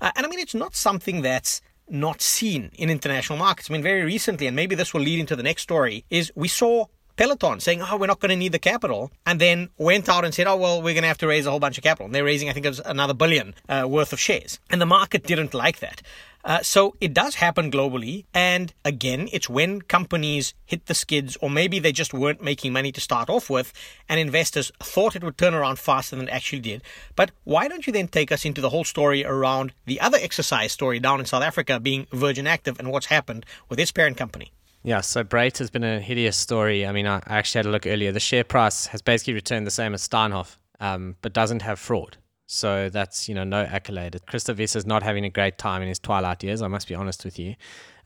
Uh, 0.00 0.10
and 0.16 0.24
I 0.24 0.28
mean, 0.30 0.38
it's 0.38 0.54
not 0.54 0.74
something 0.74 1.20
that's 1.20 1.60
not 1.90 2.22
seen 2.22 2.70
in 2.78 2.88
international 2.88 3.38
markets. 3.38 3.70
I 3.70 3.74
mean, 3.74 3.82
very 3.82 4.04
recently, 4.04 4.46
and 4.46 4.56
maybe 4.56 4.74
this 4.74 4.94
will 4.94 5.02
lead 5.02 5.20
into 5.20 5.36
the 5.36 5.42
next 5.42 5.64
story, 5.64 6.06
is 6.08 6.32
we 6.34 6.48
saw 6.48 6.86
Peloton 7.16 7.60
saying, 7.60 7.82
oh, 7.82 7.96
we're 7.96 8.06
not 8.06 8.20
going 8.20 8.30
to 8.30 8.36
need 8.36 8.52
the 8.52 8.58
capital, 8.58 9.10
and 9.24 9.40
then 9.40 9.70
went 9.78 10.08
out 10.08 10.24
and 10.24 10.34
said, 10.34 10.46
oh, 10.46 10.56
well, 10.56 10.82
we're 10.82 10.94
going 10.94 11.02
to 11.02 11.08
have 11.08 11.18
to 11.18 11.26
raise 11.26 11.46
a 11.46 11.50
whole 11.50 11.60
bunch 11.60 11.78
of 11.78 11.84
capital. 11.84 12.06
And 12.06 12.14
they're 12.14 12.24
raising, 12.24 12.48
I 12.48 12.52
think 12.52 12.66
it 12.66 12.70
was 12.70 12.80
another 12.80 13.14
billion 13.14 13.54
uh, 13.68 13.86
worth 13.88 14.12
of 14.12 14.20
shares. 14.20 14.60
And 14.70 14.80
the 14.80 14.86
market 14.86 15.24
didn't 15.24 15.54
like 15.54 15.78
that. 15.80 16.02
Uh, 16.44 16.62
so 16.62 16.94
it 17.00 17.12
does 17.12 17.34
happen 17.34 17.72
globally. 17.72 18.24
And 18.32 18.72
again, 18.84 19.28
it's 19.32 19.48
when 19.48 19.82
companies 19.82 20.54
hit 20.64 20.86
the 20.86 20.94
skids, 20.94 21.36
or 21.40 21.50
maybe 21.50 21.80
they 21.80 21.90
just 21.90 22.14
weren't 22.14 22.40
making 22.40 22.72
money 22.72 22.92
to 22.92 23.00
start 23.00 23.28
off 23.28 23.50
with, 23.50 23.72
and 24.08 24.20
investors 24.20 24.70
thought 24.80 25.16
it 25.16 25.24
would 25.24 25.36
turn 25.36 25.54
around 25.54 25.80
faster 25.80 26.14
than 26.14 26.28
it 26.28 26.30
actually 26.30 26.60
did. 26.60 26.82
But 27.16 27.32
why 27.42 27.66
don't 27.66 27.86
you 27.86 27.92
then 27.92 28.06
take 28.06 28.30
us 28.30 28.44
into 28.44 28.60
the 28.60 28.70
whole 28.70 28.84
story 28.84 29.24
around 29.24 29.72
the 29.86 30.00
other 30.00 30.18
exercise 30.20 30.70
story 30.70 31.00
down 31.00 31.18
in 31.18 31.26
South 31.26 31.42
Africa 31.42 31.80
being 31.80 32.06
Virgin 32.12 32.46
Active 32.46 32.78
and 32.78 32.92
what's 32.92 33.06
happened 33.06 33.44
with 33.68 33.80
its 33.80 33.90
parent 33.90 34.16
company? 34.16 34.52
Yeah, 34.86 35.00
so 35.00 35.24
Brait 35.24 35.58
has 35.58 35.68
been 35.68 35.82
a 35.82 35.98
hideous 35.98 36.36
story. 36.36 36.86
I 36.86 36.92
mean, 36.92 37.08
I 37.08 37.20
actually 37.26 37.58
had 37.58 37.66
a 37.66 37.70
look 37.70 37.88
earlier. 37.88 38.12
The 38.12 38.20
share 38.20 38.44
price 38.44 38.86
has 38.86 39.02
basically 39.02 39.34
returned 39.34 39.66
the 39.66 39.72
same 39.72 39.94
as 39.94 40.08
Steinhoff, 40.08 40.58
um, 40.78 41.16
but 41.22 41.32
doesn't 41.32 41.62
have 41.62 41.80
fraud. 41.80 42.18
So 42.46 42.88
that's, 42.88 43.28
you 43.28 43.34
know, 43.34 43.42
no 43.42 43.62
accolade. 43.62 44.16
Christo 44.28 44.54
is 44.56 44.86
not 44.86 45.02
having 45.02 45.24
a 45.24 45.28
great 45.28 45.58
time 45.58 45.82
in 45.82 45.88
his 45.88 45.98
twilight 45.98 46.44
years, 46.44 46.62
I 46.62 46.68
must 46.68 46.86
be 46.86 46.94
honest 46.94 47.24
with 47.24 47.36
you. 47.36 47.56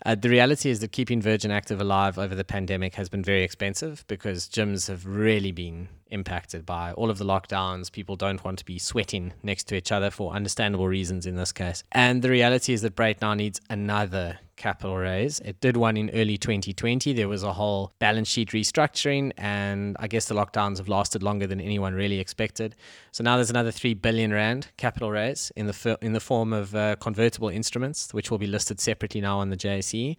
Uh, 0.06 0.14
the 0.14 0.30
reality 0.30 0.70
is 0.70 0.80
that 0.80 0.92
keeping 0.92 1.20
Virgin 1.20 1.50
Active 1.50 1.82
alive 1.82 2.18
over 2.18 2.34
the 2.34 2.44
pandemic 2.44 2.94
has 2.94 3.10
been 3.10 3.22
very 3.22 3.42
expensive 3.42 4.06
because 4.06 4.48
gyms 4.48 4.88
have 4.88 5.04
really 5.04 5.52
been 5.52 5.88
impacted 6.10 6.64
by 6.64 6.92
all 6.92 7.10
of 7.10 7.18
the 7.18 7.26
lockdowns. 7.26 7.92
People 7.92 8.16
don't 8.16 8.42
want 8.42 8.58
to 8.58 8.64
be 8.64 8.78
sweating 8.78 9.34
next 9.42 9.64
to 9.64 9.76
each 9.76 9.92
other 9.92 10.10
for 10.10 10.32
understandable 10.32 10.88
reasons 10.88 11.26
in 11.26 11.36
this 11.36 11.52
case. 11.52 11.84
And 11.92 12.22
the 12.22 12.30
reality 12.30 12.72
is 12.72 12.80
that 12.80 12.96
Brait 12.96 13.20
now 13.20 13.34
needs 13.34 13.60
another 13.68 14.38
capital 14.60 14.96
raise. 14.96 15.40
It 15.40 15.58
did 15.60 15.76
one 15.76 15.96
in 15.96 16.10
early 16.10 16.36
2020. 16.36 17.14
There 17.14 17.28
was 17.28 17.42
a 17.42 17.54
whole 17.54 17.92
balance 17.98 18.28
sheet 18.28 18.50
restructuring, 18.50 19.32
and 19.38 19.96
I 19.98 20.06
guess 20.06 20.26
the 20.26 20.34
lockdowns 20.34 20.76
have 20.76 20.88
lasted 20.88 21.22
longer 21.22 21.46
than 21.46 21.60
anyone 21.60 21.94
really 21.94 22.20
expected. 22.20 22.76
So 23.10 23.24
now 23.24 23.36
there's 23.36 23.48
another 23.48 23.70
three 23.72 23.94
billion 23.94 24.32
rand 24.32 24.68
capital 24.76 25.10
raise 25.10 25.50
in 25.56 25.66
the 25.66 25.98
in 26.02 26.12
the 26.12 26.20
form 26.20 26.52
of 26.52 26.74
uh, 26.74 26.96
convertible 26.96 27.48
instruments, 27.48 28.12
which 28.12 28.30
will 28.30 28.38
be 28.38 28.46
listed 28.46 28.80
separately 28.80 29.22
now 29.22 29.38
on 29.38 29.48
the 29.48 29.56
JSE 29.56 30.16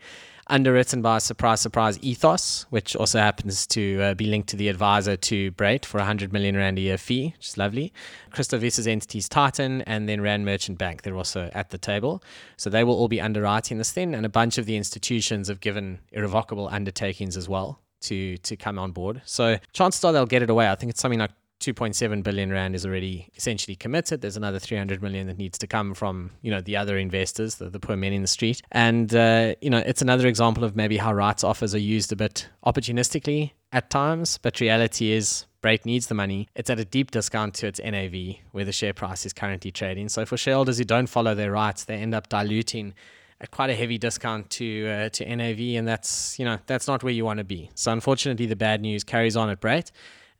underwritten 0.47 1.01
by 1.01 1.17
Surprise 1.17 1.61
Surprise 1.61 1.97
Ethos, 2.01 2.65
which 2.69 2.95
also 2.95 3.19
happens 3.19 3.65
to 3.67 4.01
uh, 4.01 4.13
be 4.13 4.25
linked 4.25 4.49
to 4.49 4.55
the 4.55 4.69
advisor 4.69 5.15
to 5.15 5.51
Brait 5.53 5.85
for 5.85 5.97
a 5.97 6.01
100 6.01 6.33
million 6.33 6.55
Rand 6.55 6.77
a 6.77 6.81
year 6.81 6.97
fee, 6.97 7.33
which 7.37 7.49
is 7.49 7.57
lovely. 7.57 7.93
Christo 8.31 8.59
Wiese's 8.59 8.87
entities 8.87 9.29
Titan 9.29 9.81
and 9.83 10.07
then 10.07 10.21
Rand 10.21 10.45
Merchant 10.45 10.77
Bank, 10.77 11.01
they're 11.03 11.15
also 11.15 11.49
at 11.53 11.69
the 11.69 11.77
table. 11.77 12.23
So 12.57 12.69
they 12.69 12.83
will 12.83 12.95
all 12.95 13.07
be 13.07 13.21
underwriting 13.21 13.77
this 13.77 13.91
thing, 13.91 14.13
and 14.13 14.25
a 14.25 14.29
bunch 14.29 14.57
of 14.57 14.65
the 14.65 14.75
institutions 14.75 15.47
have 15.47 15.59
given 15.59 15.99
irrevocable 16.11 16.67
undertakings 16.71 17.37
as 17.37 17.47
well 17.47 17.79
to 18.01 18.37
to 18.37 18.55
come 18.55 18.77
on 18.79 18.91
board. 18.91 19.21
So 19.25 19.57
chances 19.73 20.03
are 20.03 20.11
they'll 20.11 20.25
get 20.25 20.41
it 20.41 20.49
away. 20.49 20.69
I 20.69 20.75
think 20.75 20.89
it's 20.89 21.01
something 21.01 21.19
like 21.19 21.31
2.7 21.61 22.23
billion 22.23 22.51
rand 22.51 22.75
is 22.75 22.85
already 22.85 23.29
essentially 23.35 23.75
committed. 23.75 24.21
There's 24.21 24.35
another 24.35 24.59
300 24.59 25.01
million 25.01 25.27
that 25.27 25.37
needs 25.37 25.57
to 25.59 25.67
come 25.67 25.93
from 25.93 26.31
you 26.41 26.51
know 26.51 26.59
the 26.59 26.75
other 26.75 26.97
investors, 26.97 27.55
the, 27.55 27.69
the 27.69 27.79
poor 27.79 27.95
men 27.95 28.13
in 28.13 28.21
the 28.21 28.27
street, 28.27 28.61
and 28.71 29.13
uh, 29.13 29.55
you 29.61 29.69
know 29.69 29.77
it's 29.77 30.01
another 30.01 30.27
example 30.27 30.63
of 30.63 30.75
maybe 30.75 30.97
how 30.97 31.13
rights 31.13 31.43
offers 31.43 31.73
are 31.75 31.79
used 31.79 32.11
a 32.11 32.15
bit 32.15 32.49
opportunistically 32.65 33.51
at 33.71 33.89
times. 33.89 34.39
But 34.39 34.59
reality 34.59 35.11
is 35.11 35.45
Brait 35.61 35.85
needs 35.85 36.07
the 36.07 36.15
money. 36.15 36.49
It's 36.55 36.69
at 36.71 36.79
a 36.79 36.85
deep 36.85 37.11
discount 37.11 37.53
to 37.55 37.67
its 37.67 37.79
NAV, 37.79 38.37
where 38.51 38.65
the 38.65 38.71
share 38.71 38.93
price 38.93 39.25
is 39.25 39.31
currently 39.31 39.71
trading. 39.71 40.09
So 40.09 40.25
for 40.25 40.37
shareholders 40.37 40.79
who 40.79 40.83
don't 40.83 41.07
follow 41.07 41.35
their 41.35 41.51
rights, 41.51 41.85
they 41.85 41.95
end 41.95 42.15
up 42.15 42.27
diluting 42.27 42.95
at 43.39 43.51
quite 43.51 43.69
a 43.69 43.75
heavy 43.75 43.97
discount 43.99 44.49
to 44.51 44.87
uh, 44.87 45.09
to 45.09 45.35
NAV, 45.35 45.59
and 45.77 45.87
that's 45.87 46.39
you 46.39 46.45
know 46.45 46.57
that's 46.65 46.87
not 46.87 47.03
where 47.03 47.13
you 47.13 47.23
want 47.23 47.37
to 47.37 47.43
be. 47.43 47.69
So 47.75 47.91
unfortunately, 47.91 48.47
the 48.47 48.55
bad 48.55 48.81
news 48.81 49.03
carries 49.03 49.37
on 49.37 49.49
at 49.51 49.61
Brait 49.61 49.91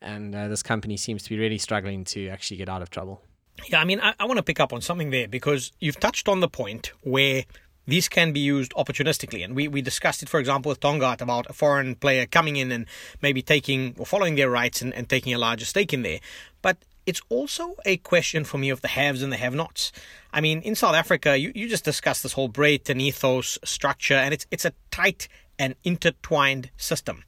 and 0.02 0.34
uh, 0.34 0.48
this 0.48 0.62
company 0.62 0.96
seems 0.96 1.22
to 1.22 1.30
be 1.30 1.38
really 1.38 1.58
struggling 1.58 2.04
to 2.04 2.28
actually 2.28 2.56
get 2.56 2.68
out 2.68 2.82
of 2.82 2.90
trouble. 2.90 3.22
Yeah, 3.68 3.80
I 3.80 3.84
mean, 3.84 4.00
I, 4.00 4.14
I 4.18 4.24
want 4.24 4.38
to 4.38 4.42
pick 4.42 4.60
up 4.60 4.72
on 4.72 4.80
something 4.80 5.10
there 5.10 5.28
because 5.28 5.72
you've 5.78 6.00
touched 6.00 6.28
on 6.28 6.40
the 6.40 6.48
point 6.48 6.92
where 7.02 7.44
these 7.86 8.08
can 8.08 8.32
be 8.32 8.40
used 8.40 8.72
opportunistically. 8.74 9.44
And 9.44 9.54
we, 9.54 9.68
we 9.68 9.82
discussed 9.82 10.22
it, 10.22 10.28
for 10.28 10.40
example, 10.40 10.70
with 10.70 10.80
Tongaat 10.80 11.20
about 11.20 11.48
a 11.50 11.52
foreign 11.52 11.94
player 11.94 12.26
coming 12.26 12.56
in 12.56 12.70
and 12.70 12.86
maybe 13.20 13.42
taking 13.42 13.94
or 13.98 14.06
following 14.06 14.36
their 14.36 14.50
rights 14.50 14.82
and, 14.82 14.94
and 14.94 15.08
taking 15.08 15.34
a 15.34 15.38
larger 15.38 15.64
stake 15.64 15.92
in 15.92 16.02
there. 16.02 16.20
But 16.60 16.78
it's 17.06 17.20
also 17.28 17.74
a 17.84 17.96
question 17.98 18.44
for 18.44 18.58
me 18.58 18.70
of 18.70 18.80
the 18.80 18.88
haves 18.88 19.22
and 19.22 19.32
the 19.32 19.36
have 19.36 19.54
nots. 19.54 19.90
I 20.32 20.40
mean, 20.40 20.62
in 20.62 20.74
South 20.74 20.94
Africa, 20.94 21.36
you, 21.36 21.52
you 21.54 21.68
just 21.68 21.84
discussed 21.84 22.22
this 22.22 22.34
whole 22.34 22.48
Brait 22.48 22.88
and 22.88 23.00
ethos 23.00 23.58
structure, 23.64 24.14
and 24.14 24.32
it's, 24.32 24.46
it's 24.50 24.64
a 24.64 24.72
tight 24.90 25.26
and 25.58 25.74
intertwined 25.84 26.70
system. 26.76 27.24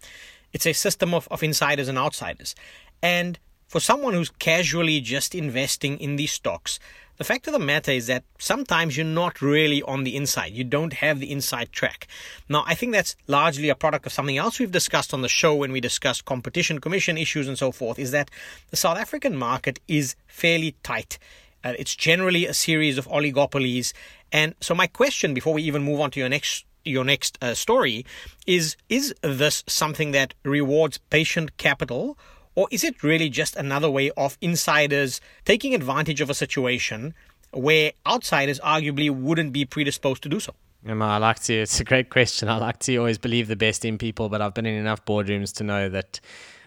It's 0.55 0.67
a 0.67 0.73
system 0.73 1.13
of, 1.13 1.29
of 1.31 1.43
insiders 1.43 1.89
and 1.89 1.99
outsiders. 1.99 2.55
And 3.03 3.39
for 3.67 3.81
someone 3.81 4.15
who's 4.15 4.31
casually 4.31 5.01
just 5.01 5.35
investing 5.35 5.99
in 5.99 6.17
these 6.17 6.33
stocks, 6.33 6.79
the 7.17 7.25
fact 7.25 7.47
of 7.47 7.53
the 7.53 7.59
matter 7.59 7.93
is 7.93 8.07
that 8.09 8.25
sometimes 8.39 8.97
you're 8.97 9.07
not 9.07 9.41
really 9.41 9.83
on 9.83 10.05
the 10.05 10.17
inside. 10.17 10.53
You 10.53 10.65
don't 10.65 10.95
have 10.95 11.21
the 11.21 11.31
inside 11.31 11.71
track. 11.71 12.09
Now, 12.49 12.65
I 12.67 12.75
think 12.75 12.93
that's 12.93 13.15
largely 13.27 13.69
a 13.69 13.75
product 13.75 14.07
of 14.07 14.13
something 14.13 14.37
else 14.37 14.59
we've 14.59 14.73
discussed 14.73 15.15
on 15.15 15.23
the 15.23 15.29
show 15.29 15.55
when 15.55 15.71
we 15.71 15.81
discussed 15.81 16.25
competition 16.25 16.81
commission 16.81 17.19
issues 17.19 17.47
and 17.47 17.59
so 17.59 17.71
forth, 17.71 17.99
is 17.99 18.11
that 18.11 18.31
the 18.71 18.77
South 18.77 18.99
African 18.99 19.37
market 19.37 19.79
is 19.87 20.17
fairly 20.27 20.77
tight. 20.83 21.19
Uh, 21.63 21.75
it's 21.79 21.95
generally 21.95 22.47
a 22.47 22.55
series 22.55 22.99
of 22.99 23.07
oligopolies. 23.09 23.93
And 24.33 24.55
so 24.61 24.75
my 24.75 24.87
question 24.87 25.35
before 25.35 25.55
we 25.55 25.63
even 25.63 25.83
move 25.83 26.01
on 26.01 26.11
to 26.13 26.21
your 26.21 26.29
next 26.29 26.65
your 26.85 27.05
next 27.05 27.39
uh, 27.43 27.55
story 27.55 28.05
is 28.47 28.77
is 28.89 29.15
this 29.23 29.65
something 29.67 30.13
that 30.13 30.35
rewards 30.45 30.99
patient 31.11 31.57
capital 31.57 32.19
or 32.55 32.69
is 32.71 32.85
it 32.85 33.03
really 33.03 33.29
just 33.29 33.57
another 33.57 33.91
way 33.91 34.11
of 34.17 34.39
insiders 34.41 35.21
taking 35.45 35.75
advantage 35.75 36.21
of 36.21 36.31
a 36.31 36.35
situation 36.35 37.15
where 37.53 37.93
outsiders 38.07 38.61
arguably 38.61 39.11
wouldn't 39.11 39.53
be 39.53 39.65
predisposed 39.65 40.23
to 40.23 40.29
do 40.29 40.41
so 40.41 40.55
I 40.87 41.17
like 41.17 41.41
to. 41.45 41.55
It's 41.55 41.81
a 41.81 41.85
great 41.85 42.11
question. 42.11 42.51
I 42.51 42.59
like 42.59 42.79
to 42.81 42.97
always 42.99 43.17
believe 43.17 43.49
the 43.49 43.57
best 43.57 43.87
in 43.87 43.97
people, 43.97 44.29
but 44.29 44.43
I've 44.43 44.53
been 44.53 44.67
in 44.67 44.75
enough 44.75 45.03
boardrooms 45.07 45.55
to 45.55 45.65
know 45.65 45.89
that 45.89 46.21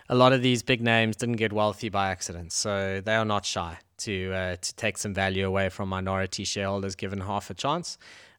a 0.09 0.15
lot 0.15 0.33
of 0.33 0.41
these 0.41 0.63
big 0.63 0.81
names 0.81 1.17
didn't 1.17 1.35
get 1.35 1.53
wealthy 1.53 1.89
by 1.89 2.09
accident, 2.09 2.51
so 2.51 2.99
they 2.99 3.13
are 3.13 3.25
not 3.25 3.45
shy 3.45 3.77
to 3.99 4.33
uh, 4.33 4.55
to 4.57 4.75
take 4.75 4.97
some 4.97 5.13
value 5.13 5.47
away 5.47 5.69
from 5.69 5.89
minority 5.89 6.43
shareholders 6.43 6.95
given 6.95 7.21
half 7.21 7.49
a 7.49 7.53
chance 7.53 7.97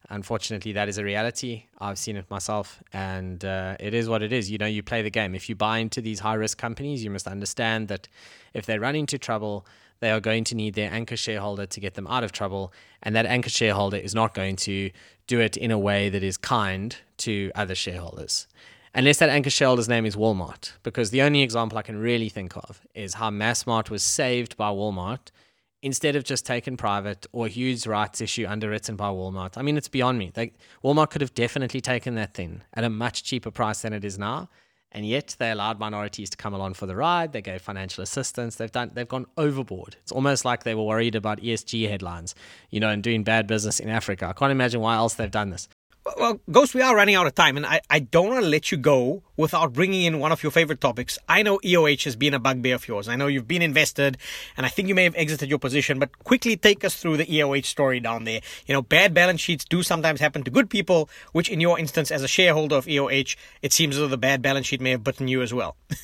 unfortunately, 0.09 0.71
that 0.73 0.89
is 0.89 0.97
a 0.97 1.03
reality. 1.03 1.65
I've 1.79 1.97
seen 1.97 2.15
it 2.17 2.29
myself, 2.29 2.81
and 2.93 3.43
uh, 3.43 3.77
it 3.79 3.93
is 3.93 4.09
what 4.09 4.23
it 4.23 4.31
is. 4.31 4.49
You 4.49 4.57
know, 4.57 4.65
you 4.65 4.83
play 4.83 5.01
the 5.01 5.09
game. 5.09 5.35
If 5.35 5.49
you 5.49 5.55
buy 5.55 5.79
into 5.79 6.01
these 6.01 6.19
high 6.19 6.33
risk 6.33 6.57
companies, 6.57 7.03
you 7.03 7.09
must 7.09 7.27
understand 7.27 7.87
that 7.89 8.07
if 8.53 8.65
they 8.65 8.79
run 8.79 8.95
into 8.95 9.17
trouble, 9.17 9.65
they 9.99 10.11
are 10.11 10.19
going 10.19 10.43
to 10.45 10.55
need 10.55 10.75
their 10.75 10.91
anchor 10.91 11.17
shareholder 11.17 11.65
to 11.65 11.79
get 11.79 11.95
them 11.95 12.07
out 12.07 12.23
of 12.23 12.31
trouble, 12.31 12.73
and 13.03 13.15
that 13.15 13.25
anchor 13.25 13.49
shareholder 13.49 13.97
is 13.97 14.15
not 14.15 14.33
going 14.33 14.55
to 14.55 14.91
do 15.27 15.39
it 15.39 15.57
in 15.57 15.71
a 15.71 15.77
way 15.77 16.09
that 16.09 16.23
is 16.23 16.37
kind 16.37 16.97
to 17.17 17.51
other 17.53 17.75
shareholders. 17.75 18.47
Unless 18.95 19.19
that 19.19 19.29
anchor 19.29 19.51
shareholder's 19.51 19.87
name 19.87 20.05
is 20.05 20.15
Walmart, 20.15 20.71
because 20.81 21.11
the 21.11 21.21
only 21.21 21.43
example 21.43 21.77
I 21.77 21.83
can 21.83 21.99
really 21.99 22.29
think 22.29 22.57
of 22.57 22.81
is 22.95 23.15
how 23.15 23.29
Massmart 23.29 23.91
was 23.91 24.01
saved 24.01 24.57
by 24.57 24.69
Walmart 24.69 25.29
instead 25.81 26.15
of 26.15 26.23
just 26.23 26.45
taken 26.45 26.75
private 26.77 27.25
or 27.31 27.47
huge 27.47 27.87
rights 27.87 28.21
issue 28.21 28.45
underwritten 28.47 28.95
by 28.95 29.07
Walmart. 29.07 29.57
I 29.57 29.61
mean, 29.61 29.77
it's 29.77 29.87
beyond 29.87 30.19
me. 30.19 30.31
They, 30.33 30.51
Walmart 30.83 31.09
could 31.09 31.21
have 31.21 31.33
definitely 31.33 31.81
taken 31.81 32.15
that 32.15 32.33
thing 32.33 32.61
at 32.73 32.83
a 32.83 32.89
much 32.89 33.23
cheaper 33.23 33.51
price 33.51 33.81
than 33.81 33.93
it 33.93 34.03
is 34.03 34.19
now. 34.19 34.49
And 34.91 35.05
yet 35.05 35.35
they 35.37 35.51
allowed 35.51 35.79
minorities 35.79 36.31
to 36.31 36.37
come 36.37 36.53
along 36.53 36.73
for 36.73 36.87
the 36.87 36.95
ride. 36.95 37.31
They 37.31 37.43
gave 37.43 37.61
financial 37.61 38.01
assistance. 38.01 38.55
They've 38.55 38.71
done 38.71 38.89
they've 38.95 39.07
gone 39.07 39.27
overboard. 39.37 39.97
It's 40.01 40.11
almost 40.11 40.45
like 40.45 40.63
they 40.63 40.73
were 40.73 40.83
worried 40.83 41.13
about 41.13 41.41
ESG 41.41 41.87
headlines, 41.87 42.33
you 42.71 42.79
know, 42.79 42.89
and 42.89 43.03
doing 43.03 43.23
bad 43.23 43.45
business 43.45 43.79
in 43.79 43.87
Africa. 43.87 44.25
I 44.25 44.33
can't 44.33 44.51
imagine 44.51 44.81
why 44.81 44.95
else 44.95 45.13
they've 45.13 45.29
done 45.29 45.51
this. 45.51 45.69
Well, 46.17 46.39
Ghost, 46.51 46.73
we 46.73 46.81
are 46.81 46.95
running 46.95 47.15
out 47.15 47.27
of 47.27 47.35
time, 47.35 47.55
and 47.55 47.65
I, 47.65 47.81
I 47.89 47.99
don't 47.99 48.29
want 48.29 48.43
to 48.43 48.49
let 48.49 48.71
you 48.71 48.77
go 48.77 49.21
without 49.37 49.73
bringing 49.73 50.03
in 50.03 50.19
one 50.19 50.31
of 50.31 50.41
your 50.41 50.51
favorite 50.51 50.81
topics. 50.81 51.19
I 51.27 51.43
know 51.43 51.59
EOH 51.59 52.03
has 52.05 52.15
been 52.15 52.33
a 52.33 52.39
bugbear 52.39 52.75
of 52.75 52.87
yours. 52.87 53.07
I 53.07 53.15
know 53.15 53.27
you've 53.27 53.47
been 53.47 53.61
invested, 53.61 54.17
and 54.57 54.65
I 54.65 54.69
think 54.69 54.87
you 54.87 54.95
may 54.95 55.03
have 55.03 55.15
exited 55.15 55.49
your 55.49 55.59
position, 55.59 55.99
but 55.99 56.17
quickly 56.19 56.57
take 56.57 56.83
us 56.83 56.95
through 56.95 57.17
the 57.17 57.25
EOH 57.25 57.65
story 57.65 57.99
down 57.99 58.23
there. 58.23 58.41
You 58.65 58.73
know, 58.73 58.81
bad 58.81 59.13
balance 59.13 59.41
sheets 59.41 59.65
do 59.65 59.83
sometimes 59.83 60.19
happen 60.19 60.43
to 60.43 60.51
good 60.51 60.69
people, 60.69 61.09
which 61.31 61.49
in 61.49 61.59
your 61.59 61.77
instance, 61.77 62.11
as 62.11 62.23
a 62.23 62.27
shareholder 62.27 62.75
of 62.75 62.85
EOH, 62.85 63.35
it 63.61 63.73
seems 63.73 63.95
as 63.95 64.01
though 64.01 64.07
the 64.07 64.17
bad 64.17 64.41
balance 64.41 64.67
sheet 64.67 64.81
may 64.81 64.91
have 64.91 65.03
bitten 65.03 65.27
you 65.27 65.41
as 65.41 65.53
well. 65.53 65.75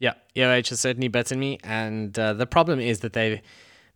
Yeah, 0.00 0.14
EOH 0.36 0.70
has 0.70 0.80
certainly 0.80 1.08
bitten 1.08 1.38
me, 1.38 1.58
and 1.62 2.18
uh, 2.18 2.34
the 2.34 2.46
problem 2.46 2.80
is 2.80 3.00
that 3.00 3.12
they 3.12 3.40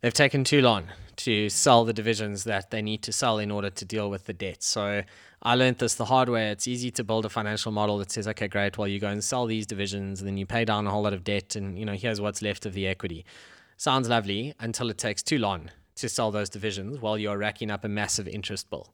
they've 0.01 0.13
taken 0.13 0.43
too 0.43 0.61
long 0.61 0.85
to 1.17 1.49
sell 1.49 1.83
the 1.83 1.93
divisions 1.93 2.45
that 2.45 2.71
they 2.71 2.81
need 2.81 3.03
to 3.03 3.11
sell 3.11 3.37
in 3.37 3.51
order 3.51 3.69
to 3.69 3.85
deal 3.85 4.09
with 4.09 4.25
the 4.25 4.33
debt. 4.33 4.63
So 4.63 5.03
I 5.41 5.55
learned 5.55 5.77
this 5.77 5.95
the 5.95 6.05
hard 6.05 6.27
way. 6.27 6.51
It's 6.51 6.67
easy 6.67 6.91
to 6.91 7.03
build 7.03 7.25
a 7.25 7.29
financial 7.29 7.71
model 7.71 7.97
that 7.99 8.11
says, 8.11 8.27
okay, 8.27 8.49
great, 8.49 8.77
well, 8.77 8.87
you 8.87 8.99
go 8.99 9.07
and 9.07 9.23
sell 9.23 9.45
these 9.45 9.65
divisions, 9.65 10.19
and 10.19 10.27
then 10.27 10.37
you 10.37 10.45
pay 10.45 10.65
down 10.65 10.85
a 10.85 10.91
whole 10.91 11.03
lot 11.03 11.13
of 11.13 11.23
debt, 11.23 11.55
and 11.55 11.79
you 11.79 11.85
know, 11.85 11.93
here's 11.93 12.19
what's 12.19 12.41
left 12.41 12.65
of 12.65 12.73
the 12.73 12.85
equity. 12.85 13.25
Sounds 13.77 14.09
lovely 14.09 14.53
until 14.59 14.89
it 14.89 14.97
takes 14.97 15.23
too 15.23 15.37
long 15.37 15.69
to 15.95 16.09
sell 16.09 16.31
those 16.31 16.49
divisions 16.49 16.99
while 16.99 17.17
you're 17.17 17.37
racking 17.37 17.71
up 17.71 17.85
a 17.85 17.87
massive 17.87 18.27
interest 18.27 18.69
bill. 18.69 18.93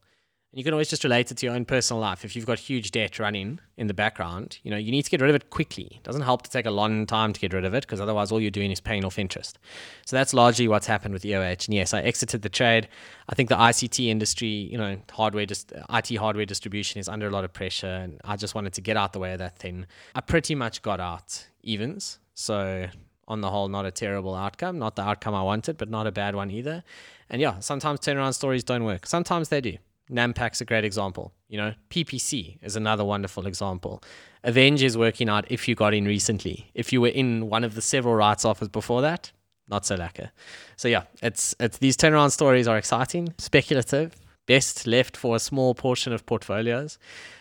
And 0.52 0.58
you 0.58 0.64
can 0.64 0.72
always 0.72 0.88
just 0.88 1.04
relate 1.04 1.30
it 1.30 1.36
to 1.38 1.46
your 1.46 1.54
own 1.54 1.64
personal 1.64 2.00
life. 2.00 2.24
If 2.24 2.34
you've 2.34 2.46
got 2.46 2.58
huge 2.58 2.90
debt 2.90 3.18
running 3.18 3.58
in 3.76 3.88
the 3.88 3.94
background, 3.94 4.58
you 4.62 4.70
know, 4.70 4.76
you 4.76 4.90
need 4.90 5.02
to 5.02 5.10
get 5.10 5.20
rid 5.20 5.28
of 5.28 5.36
it 5.36 5.50
quickly. 5.50 5.88
It 5.96 6.02
doesn't 6.02 6.22
help 6.22 6.42
to 6.42 6.50
take 6.50 6.66
a 6.66 6.70
long 6.70 7.04
time 7.04 7.32
to 7.32 7.40
get 7.40 7.52
rid 7.52 7.64
of 7.64 7.74
it 7.74 7.82
because 7.82 8.00
otherwise 8.00 8.32
all 8.32 8.40
you're 8.40 8.50
doing 8.50 8.70
is 8.70 8.80
paying 8.80 9.04
off 9.04 9.18
interest. 9.18 9.58
So 10.06 10.16
that's 10.16 10.32
largely 10.32 10.68
what's 10.68 10.86
happened 10.86 11.12
with 11.12 11.24
EOH. 11.24 11.66
And 11.66 11.74
yes, 11.74 11.92
I 11.92 12.00
exited 12.00 12.42
the 12.42 12.48
trade. 12.48 12.88
I 13.28 13.34
think 13.34 13.48
the 13.48 13.56
ICT 13.56 14.06
industry, 14.06 14.48
you 14.48 14.78
know, 14.78 14.96
hardware, 15.12 15.46
just 15.46 15.72
IT 15.90 16.14
hardware 16.14 16.46
distribution 16.46 17.00
is 17.00 17.08
under 17.08 17.26
a 17.26 17.30
lot 17.30 17.44
of 17.44 17.52
pressure. 17.52 17.86
And 17.86 18.20
I 18.24 18.36
just 18.36 18.54
wanted 18.54 18.72
to 18.74 18.80
get 18.80 18.96
out 18.96 19.12
the 19.12 19.18
way 19.18 19.32
of 19.32 19.38
that 19.40 19.58
thing. 19.58 19.86
I 20.14 20.20
pretty 20.20 20.54
much 20.54 20.80
got 20.80 21.00
out 21.00 21.48
evens. 21.62 22.18
So 22.34 22.86
on 23.28 23.40
the 23.40 23.50
whole, 23.50 23.68
not 23.68 23.84
a 23.84 23.90
terrible 23.90 24.34
outcome. 24.34 24.78
Not 24.78 24.96
the 24.96 25.02
outcome 25.02 25.34
I 25.34 25.42
wanted, 25.42 25.76
but 25.76 25.90
not 25.90 26.06
a 26.06 26.12
bad 26.12 26.34
one 26.34 26.50
either. 26.50 26.84
And 27.28 27.42
yeah, 27.42 27.58
sometimes 27.58 28.00
turnaround 28.00 28.34
stories 28.34 28.64
don't 28.64 28.84
work. 28.84 29.06
Sometimes 29.06 29.48
they 29.48 29.60
do. 29.60 29.76
Nampak's 30.10 30.60
a 30.60 30.64
great 30.64 30.84
example. 30.84 31.32
You 31.48 31.58
know, 31.58 31.74
PPC 31.90 32.58
is 32.62 32.76
another 32.76 33.04
wonderful 33.04 33.46
example. 33.46 34.02
Aveng 34.44 34.80
is 34.80 34.96
working 34.96 35.28
out 35.28 35.50
if 35.50 35.66
you 35.66 35.74
got 35.74 35.94
in 35.94 36.04
recently. 36.04 36.70
If 36.74 36.92
you 36.92 37.00
were 37.00 37.08
in 37.08 37.48
one 37.48 37.64
of 37.64 37.74
the 37.74 37.82
several 37.82 38.14
rights 38.14 38.44
offers 38.44 38.68
before 38.68 39.02
that, 39.02 39.32
not 39.68 39.84
so 39.84 39.96
lacquer. 39.96 40.30
So 40.76 40.88
yeah, 40.88 41.02
it's 41.22 41.54
it's 41.58 41.78
these 41.78 41.96
turnaround 41.96 42.30
stories 42.30 42.68
are 42.68 42.78
exciting, 42.78 43.34
speculative, 43.38 44.14
best 44.46 44.86
left 44.86 45.16
for 45.16 45.34
a 45.34 45.40
small 45.40 45.74
portion 45.74 46.12
of 46.12 46.24
portfolios. 46.24 46.98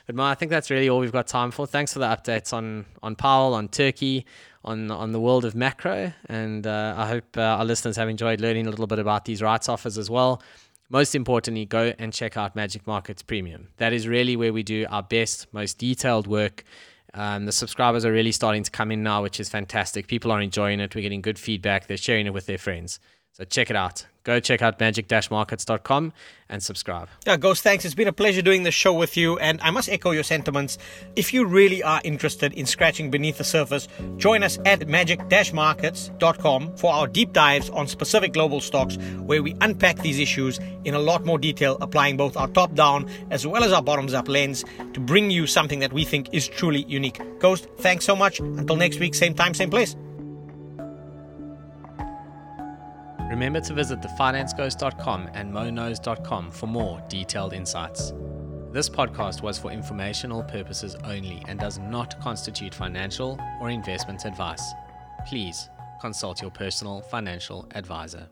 But 0.07 0.15
Mo, 0.15 0.23
I 0.23 0.35
think 0.35 0.49
that's 0.49 0.71
really 0.71 0.89
all 0.89 0.99
we've 0.99 1.11
got 1.11 1.27
time 1.27 1.51
for. 1.51 1.67
Thanks 1.67 1.93
for 1.93 1.99
the 1.99 2.07
updates 2.07 2.51
on 2.51 2.85
on 3.03 3.15
Powell, 3.15 3.53
on 3.53 3.67
Turkey, 3.67 4.25
on 4.63 4.89
on 4.89 5.11
the 5.11 5.19
world 5.19 5.45
of 5.45 5.53
macro, 5.53 6.11
and 6.27 6.65
uh, 6.65 6.95
I 6.97 7.07
hope 7.07 7.37
uh, 7.37 7.41
our 7.41 7.65
listeners 7.65 7.95
have 7.97 8.09
enjoyed 8.09 8.41
learning 8.41 8.65
a 8.65 8.71
little 8.71 8.87
bit 8.87 8.97
about 8.99 9.25
these 9.25 9.43
rights 9.43 9.69
offers 9.69 9.99
as 9.99 10.09
well 10.09 10.41
most 10.89 11.15
importantly, 11.15 11.65
go 11.65 11.93
and 11.97 12.13
check 12.13 12.37
out 12.37 12.55
Magic 12.55 12.85
Markets 12.85 13.23
Premium. 13.23 13.69
That 13.77 13.93
is 13.93 14.07
really 14.07 14.35
where 14.35 14.53
we 14.53 14.63
do 14.63 14.85
our 14.89 15.03
best, 15.03 15.47
most 15.53 15.77
detailed 15.77 16.27
work. 16.27 16.63
Um, 17.13 17.45
the 17.45 17.51
subscribers 17.51 18.05
are 18.05 18.11
really 18.11 18.33
starting 18.33 18.63
to 18.63 18.71
come 18.71 18.91
in 18.91 19.01
now, 19.01 19.23
which 19.23 19.39
is 19.39 19.49
fantastic. 19.49 20.07
People 20.07 20.31
are 20.31 20.41
enjoying 20.41 20.79
it. 20.79 20.93
We're 20.93 21.01
getting 21.01 21.21
good 21.21 21.39
feedback. 21.39 21.87
They're 21.87 21.97
sharing 21.97 22.27
it 22.27 22.33
with 22.33 22.45
their 22.45 22.57
friends. 22.57 22.99
So 23.35 23.43
check 23.43 23.69
it 23.69 23.75
out. 23.75 24.05
Go 24.23 24.39
check 24.39 24.61
out 24.61 24.79
magic-markets.com 24.79 26.13
and 26.47 26.63
subscribe. 26.63 27.09
Yeah, 27.27 27.35
Ghost, 27.35 27.63
thanks. 27.63 27.83
It's 27.83 27.93
been 27.93 28.07
a 28.07 28.13
pleasure 28.13 28.41
doing 28.41 28.63
this 28.63 28.73
show 28.73 28.93
with 28.93 29.17
you, 29.17 29.37
and 29.39 29.59
I 29.61 29.71
must 29.71 29.89
echo 29.89 30.11
your 30.11 30.23
sentiments. 30.23 30.77
If 31.17 31.33
you 31.33 31.45
really 31.45 31.83
are 31.83 31.99
interested 32.05 32.53
in 32.53 32.65
scratching 32.65 33.11
beneath 33.11 33.37
the 33.37 33.43
surface, 33.43 33.89
join 34.15 34.41
us 34.41 34.57
at 34.65 34.87
magic-markets.com 34.87 36.77
for 36.77 36.93
our 36.93 37.07
deep 37.07 37.33
dives 37.33 37.69
on 37.71 37.87
specific 37.87 38.31
global 38.31 38.61
stocks, 38.61 38.95
where 39.25 39.43
we 39.43 39.53
unpack 39.59 39.97
these 39.97 40.17
issues 40.17 40.57
in 40.85 40.93
a 40.93 40.99
lot 40.99 41.25
more 41.25 41.37
detail, 41.37 41.77
applying 41.81 42.15
both 42.15 42.37
our 42.37 42.47
top-down 42.47 43.09
as 43.31 43.45
well 43.45 43.65
as 43.65 43.73
our 43.73 43.83
bottoms-up 43.83 44.29
lens 44.29 44.63
to 44.93 45.01
bring 45.01 45.29
you 45.29 45.45
something 45.45 45.79
that 45.79 45.91
we 45.91 46.05
think 46.05 46.29
is 46.31 46.47
truly 46.47 46.85
unique. 46.87 47.19
Ghost, 47.39 47.67
thanks 47.79 48.05
so 48.05 48.15
much. 48.15 48.39
Until 48.39 48.77
next 48.77 48.99
week, 49.01 49.13
same 49.13 49.33
time, 49.35 49.53
same 49.53 49.69
place. 49.69 49.93
Remember 53.29 53.59
to 53.61 53.73
visit 53.73 54.01
thefinanceghost.com 54.01 55.29
and 55.33 55.51
monos.com 55.51 56.51
for 56.51 56.67
more 56.67 57.01
detailed 57.09 57.53
insights. 57.53 58.13
This 58.71 58.89
podcast 58.89 59.41
was 59.41 59.57
for 59.57 59.71
informational 59.71 60.43
purposes 60.43 60.95
only 61.05 61.41
and 61.47 61.59
does 61.59 61.79
not 61.79 62.19
constitute 62.19 62.75
financial 62.75 63.39
or 63.61 63.69
investment 63.69 64.25
advice. 64.25 64.73
Please 65.25 65.69
consult 66.01 66.41
your 66.41 66.51
personal 66.51 67.01
financial 67.01 67.67
advisor. 67.73 68.29